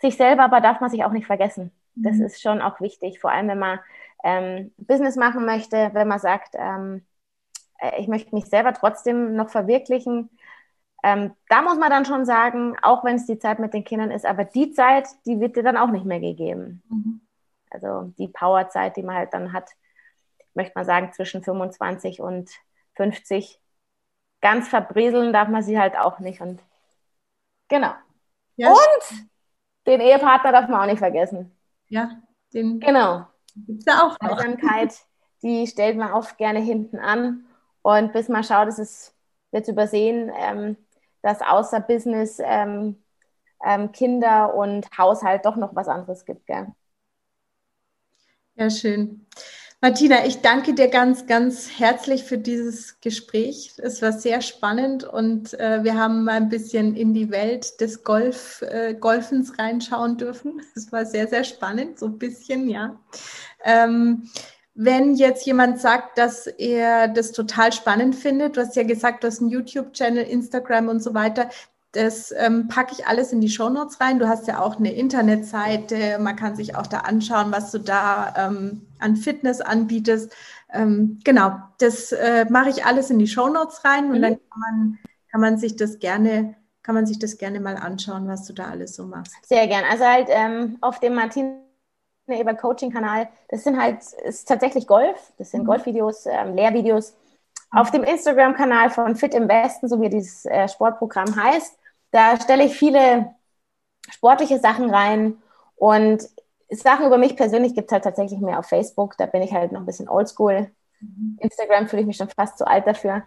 sich 0.00 0.16
selber 0.16 0.44
aber 0.44 0.60
darf 0.60 0.80
man 0.80 0.90
sich 0.90 1.04
auch 1.04 1.12
nicht 1.12 1.26
vergessen. 1.26 1.72
Das 1.94 2.16
mhm. 2.16 2.24
ist 2.24 2.40
schon 2.42 2.60
auch 2.60 2.80
wichtig, 2.80 3.20
vor 3.20 3.30
allem 3.30 3.48
wenn 3.48 3.58
man 3.58 3.80
ähm, 4.24 4.72
Business 4.78 5.16
machen 5.16 5.44
möchte, 5.46 5.90
wenn 5.92 6.08
man 6.08 6.18
sagt, 6.18 6.54
ähm, 6.54 7.06
äh, 7.78 8.00
ich 8.00 8.08
möchte 8.08 8.34
mich 8.34 8.46
selber 8.46 8.72
trotzdem 8.72 9.34
noch 9.34 9.50
verwirklichen. 9.50 10.30
Ähm, 11.02 11.34
da 11.48 11.62
muss 11.62 11.78
man 11.78 11.90
dann 11.90 12.04
schon 12.04 12.24
sagen, 12.24 12.76
auch 12.82 13.04
wenn 13.04 13.16
es 13.16 13.26
die 13.26 13.38
Zeit 13.38 13.58
mit 13.58 13.72
den 13.72 13.84
Kindern 13.84 14.10
ist, 14.10 14.26
aber 14.26 14.44
die 14.44 14.72
Zeit, 14.72 15.08
die 15.24 15.40
wird 15.40 15.56
dir 15.56 15.62
dann 15.62 15.76
auch 15.76 15.90
nicht 15.90 16.04
mehr 16.04 16.20
gegeben. 16.20 16.82
Mhm. 16.88 17.20
Also 17.70 18.12
die 18.18 18.28
Powerzeit, 18.28 18.96
die 18.96 19.02
man 19.02 19.16
halt 19.16 19.32
dann 19.32 19.52
hat, 19.52 19.70
möchte 20.54 20.72
man 20.74 20.84
sagen, 20.84 21.12
zwischen 21.12 21.42
25 21.42 22.20
und 22.20 22.50
50. 22.96 23.60
Ganz 24.40 24.68
verbreseln 24.68 25.32
darf 25.32 25.48
man 25.48 25.62
sie 25.62 25.78
halt 25.78 25.96
auch 25.96 26.18
nicht. 26.18 26.40
Und 26.40 26.60
genau. 27.68 27.92
Ja, 28.56 28.70
und 28.70 29.28
den 29.86 30.00
Ehepartner 30.00 30.52
darf 30.52 30.68
man 30.68 30.80
auch 30.80 30.86
nicht 30.86 30.98
vergessen. 30.98 31.56
Ja, 31.88 32.20
den 32.52 32.80
genau. 32.80 33.26
Gibt 33.54 33.80
es 33.80 33.84
ja 33.86 34.06
auch 34.06 34.16
noch. 34.20 34.38
Einsamkeit, 34.38 34.94
die 35.42 35.66
stellt 35.66 35.96
man 35.96 36.12
oft 36.12 36.36
gerne 36.36 36.60
hinten 36.60 36.98
an. 36.98 37.46
Und 37.82 38.12
bis 38.12 38.28
man 38.28 38.44
schaut, 38.44 38.68
es 38.68 39.14
wird 39.50 39.68
übersehen, 39.68 40.30
ähm, 40.36 40.76
dass 41.22 41.40
außer 41.40 41.80
Business 41.80 42.38
ähm, 42.42 42.96
ähm, 43.64 43.92
Kinder 43.92 44.54
und 44.54 44.86
Haushalt 44.96 45.44
doch 45.44 45.56
noch 45.56 45.74
was 45.74 45.88
anderes 45.88 46.24
gibt. 46.24 46.46
Gell? 46.46 46.68
Ja, 48.54 48.70
schön. 48.70 49.26
Martina, 49.82 50.26
ich 50.26 50.42
danke 50.42 50.74
dir 50.74 50.88
ganz, 50.88 51.26
ganz 51.26 51.78
herzlich 51.78 52.24
für 52.24 52.36
dieses 52.36 53.00
Gespräch. 53.00 53.72
Es 53.78 54.02
war 54.02 54.12
sehr 54.12 54.42
spannend 54.42 55.04
und 55.04 55.58
äh, 55.58 55.82
wir 55.82 55.94
haben 55.94 56.24
mal 56.24 56.34
ein 56.34 56.50
bisschen 56.50 56.94
in 56.94 57.14
die 57.14 57.30
Welt 57.30 57.80
des 57.80 58.04
Golf, 58.04 58.60
äh, 58.60 58.92
Golfens 58.92 59.58
reinschauen 59.58 60.18
dürfen. 60.18 60.60
Es 60.76 60.92
war 60.92 61.06
sehr, 61.06 61.28
sehr 61.28 61.44
spannend, 61.44 61.98
so 61.98 62.06
ein 62.06 62.18
bisschen, 62.18 62.68
ja. 62.68 63.00
Ähm, 63.64 64.28
wenn 64.82 65.14
jetzt 65.14 65.44
jemand 65.44 65.78
sagt, 65.78 66.16
dass 66.16 66.46
er 66.46 67.06
das 67.06 67.32
total 67.32 67.70
spannend 67.70 68.16
findet, 68.16 68.56
du 68.56 68.62
hast 68.62 68.76
ja 68.76 68.82
gesagt, 68.82 69.22
du 69.22 69.26
hast 69.26 69.42
einen 69.42 69.50
YouTube-Channel, 69.50 70.24
Instagram 70.24 70.88
und 70.88 71.02
so 71.02 71.12
weiter, 71.12 71.50
das 71.92 72.32
ähm, 72.34 72.68
packe 72.68 72.94
ich 72.96 73.06
alles 73.06 73.30
in 73.30 73.42
die 73.42 73.50
Shownotes 73.50 74.00
rein. 74.00 74.18
Du 74.18 74.26
hast 74.26 74.46
ja 74.46 74.60
auch 74.60 74.78
eine 74.78 74.92
Internetseite, 74.92 76.18
man 76.18 76.36
kann 76.36 76.56
sich 76.56 76.76
auch 76.76 76.86
da 76.86 77.00
anschauen, 77.00 77.52
was 77.52 77.72
du 77.72 77.78
da 77.78 78.32
ähm, 78.38 78.86
an 79.00 79.16
Fitness 79.16 79.60
anbietest. 79.60 80.32
Ähm, 80.72 81.18
genau, 81.24 81.58
das 81.78 82.12
äh, 82.12 82.46
mache 82.48 82.70
ich 82.70 82.86
alles 82.86 83.10
in 83.10 83.18
die 83.18 83.26
Shownotes 83.26 83.84
rein 83.84 84.06
und 84.06 84.18
mhm. 84.18 84.22
dann 84.22 84.32
kann 84.32 84.60
man, 84.60 84.98
kann 85.30 85.40
man 85.42 85.58
sich 85.58 85.76
das 85.76 85.98
gerne 85.98 86.54
kann 86.82 86.94
man 86.94 87.04
sich 87.06 87.18
das 87.18 87.36
gerne 87.36 87.60
mal 87.60 87.76
anschauen, 87.76 88.26
was 88.26 88.46
du 88.46 88.54
da 88.54 88.64
alles 88.64 88.96
so 88.96 89.04
machst. 89.04 89.32
Sehr 89.46 89.66
gern. 89.66 89.84
Also 89.88 90.04
halt 90.04 90.28
ähm, 90.30 90.78
auf 90.80 90.98
dem 90.98 91.14
Martin 91.14 91.60
Eber 92.28 92.54
Coaching 92.54 92.92
Kanal, 92.92 93.28
das 93.48 93.64
sind 93.64 93.80
halt 93.80 94.02
ist 94.24 94.46
tatsächlich 94.46 94.86
Golf, 94.86 95.32
das 95.38 95.50
sind 95.50 95.62
mhm. 95.62 95.66
Golfvideos, 95.66 96.26
ähm, 96.26 96.54
Lehrvideos. 96.54 97.16
Auf 97.72 97.90
dem 97.90 98.02
Instagram 98.02 98.54
Kanal 98.54 98.90
von 98.90 99.16
Fit 99.16 99.34
im 99.34 99.48
Westen, 99.48 99.88
so 99.88 100.00
wie 100.00 100.08
dieses 100.08 100.44
äh, 100.44 100.68
Sportprogramm 100.68 101.34
heißt, 101.36 101.78
da 102.10 102.40
stelle 102.40 102.64
ich 102.64 102.76
viele 102.76 103.34
sportliche 104.10 104.58
Sachen 104.58 104.90
rein 104.90 105.36
und 105.76 106.28
Sachen 106.70 107.06
über 107.06 107.18
mich 107.18 107.36
persönlich 107.36 107.74
gibt 107.74 107.88
es 107.88 107.92
halt 107.92 108.04
tatsächlich 108.04 108.40
mehr 108.40 108.58
auf 108.58 108.66
Facebook. 108.66 109.16
Da 109.18 109.26
bin 109.26 109.42
ich 109.42 109.52
halt 109.52 109.72
noch 109.72 109.80
ein 109.80 109.86
bisschen 109.86 110.08
oldschool. 110.08 110.70
Mhm. 111.00 111.38
Instagram 111.40 111.88
fühle 111.88 112.02
ich 112.02 112.06
mich 112.06 112.16
schon 112.16 112.28
fast 112.28 112.58
zu 112.58 112.66
alt 112.66 112.86
dafür. 112.86 113.22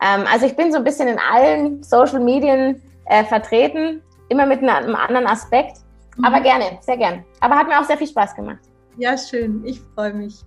Ähm, 0.00 0.24
also 0.30 0.46
ich 0.46 0.56
bin 0.56 0.72
so 0.72 0.78
ein 0.78 0.84
bisschen 0.84 1.08
in 1.08 1.18
allen 1.18 1.82
Social 1.82 2.20
Medien 2.20 2.82
äh, 3.06 3.24
vertreten, 3.24 4.02
immer 4.28 4.46
mit 4.46 4.62
einem 4.62 4.94
anderen 4.94 5.26
Aspekt. 5.26 5.78
Aber 6.22 6.40
gerne, 6.40 6.78
sehr 6.80 6.96
gern. 6.96 7.24
Aber 7.40 7.56
hat 7.56 7.68
mir 7.68 7.78
auch 7.78 7.84
sehr 7.84 7.98
viel 7.98 8.06
Spaß 8.06 8.34
gemacht. 8.34 8.60
Ja, 8.96 9.16
schön. 9.18 9.64
Ich 9.64 9.80
freue 9.94 10.14
mich. 10.14 10.44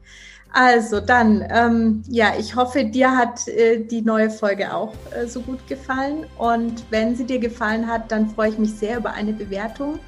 Also 0.52 1.00
dann, 1.00 1.46
ähm, 1.52 2.04
ja, 2.08 2.34
ich 2.40 2.56
hoffe, 2.56 2.86
dir 2.86 3.16
hat 3.16 3.48
äh, 3.48 3.86
die 3.86 4.02
neue 4.02 4.32
Folge 4.32 4.74
auch 4.74 4.94
äh, 5.16 5.28
so 5.28 5.42
gut 5.42 5.66
gefallen. 5.68 6.26
Und 6.38 6.84
wenn 6.90 7.16
sie 7.16 7.26
dir 7.26 7.40
gefallen 7.40 7.88
hat, 7.88 8.12
dann 8.12 8.30
freue 8.30 8.50
ich 8.50 8.58
mich 8.58 8.74
sehr 8.74 8.98
über 8.98 9.12
eine 9.12 9.34
Bewertung. 9.34 10.00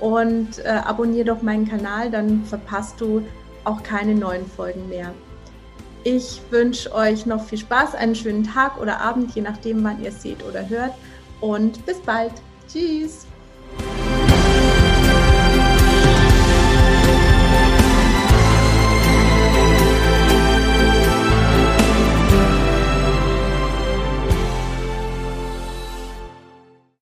Und 0.00 0.58
äh, 0.64 0.68
abonniere 0.68 1.26
doch 1.26 1.42
meinen 1.42 1.68
Kanal, 1.68 2.10
dann 2.10 2.44
verpasst 2.44 3.00
du 3.00 3.22
auch 3.64 3.82
keine 3.82 4.14
neuen 4.14 4.46
Folgen 4.46 4.88
mehr. 4.88 5.12
Ich 6.02 6.40
wünsche 6.50 6.92
euch 6.94 7.24
noch 7.24 7.44
viel 7.44 7.58
Spaß, 7.58 7.94
einen 7.94 8.14
schönen 8.14 8.44
Tag 8.44 8.80
oder 8.80 9.00
Abend, 9.00 9.34
je 9.34 9.42
nachdem, 9.42 9.82
wann 9.84 10.02
ihr 10.02 10.12
seht 10.12 10.44
oder 10.44 10.68
hört. 10.68 10.92
Und 11.40 11.84
bis 11.86 11.98
bald. 12.00 12.32
Tschüss. 12.70 13.26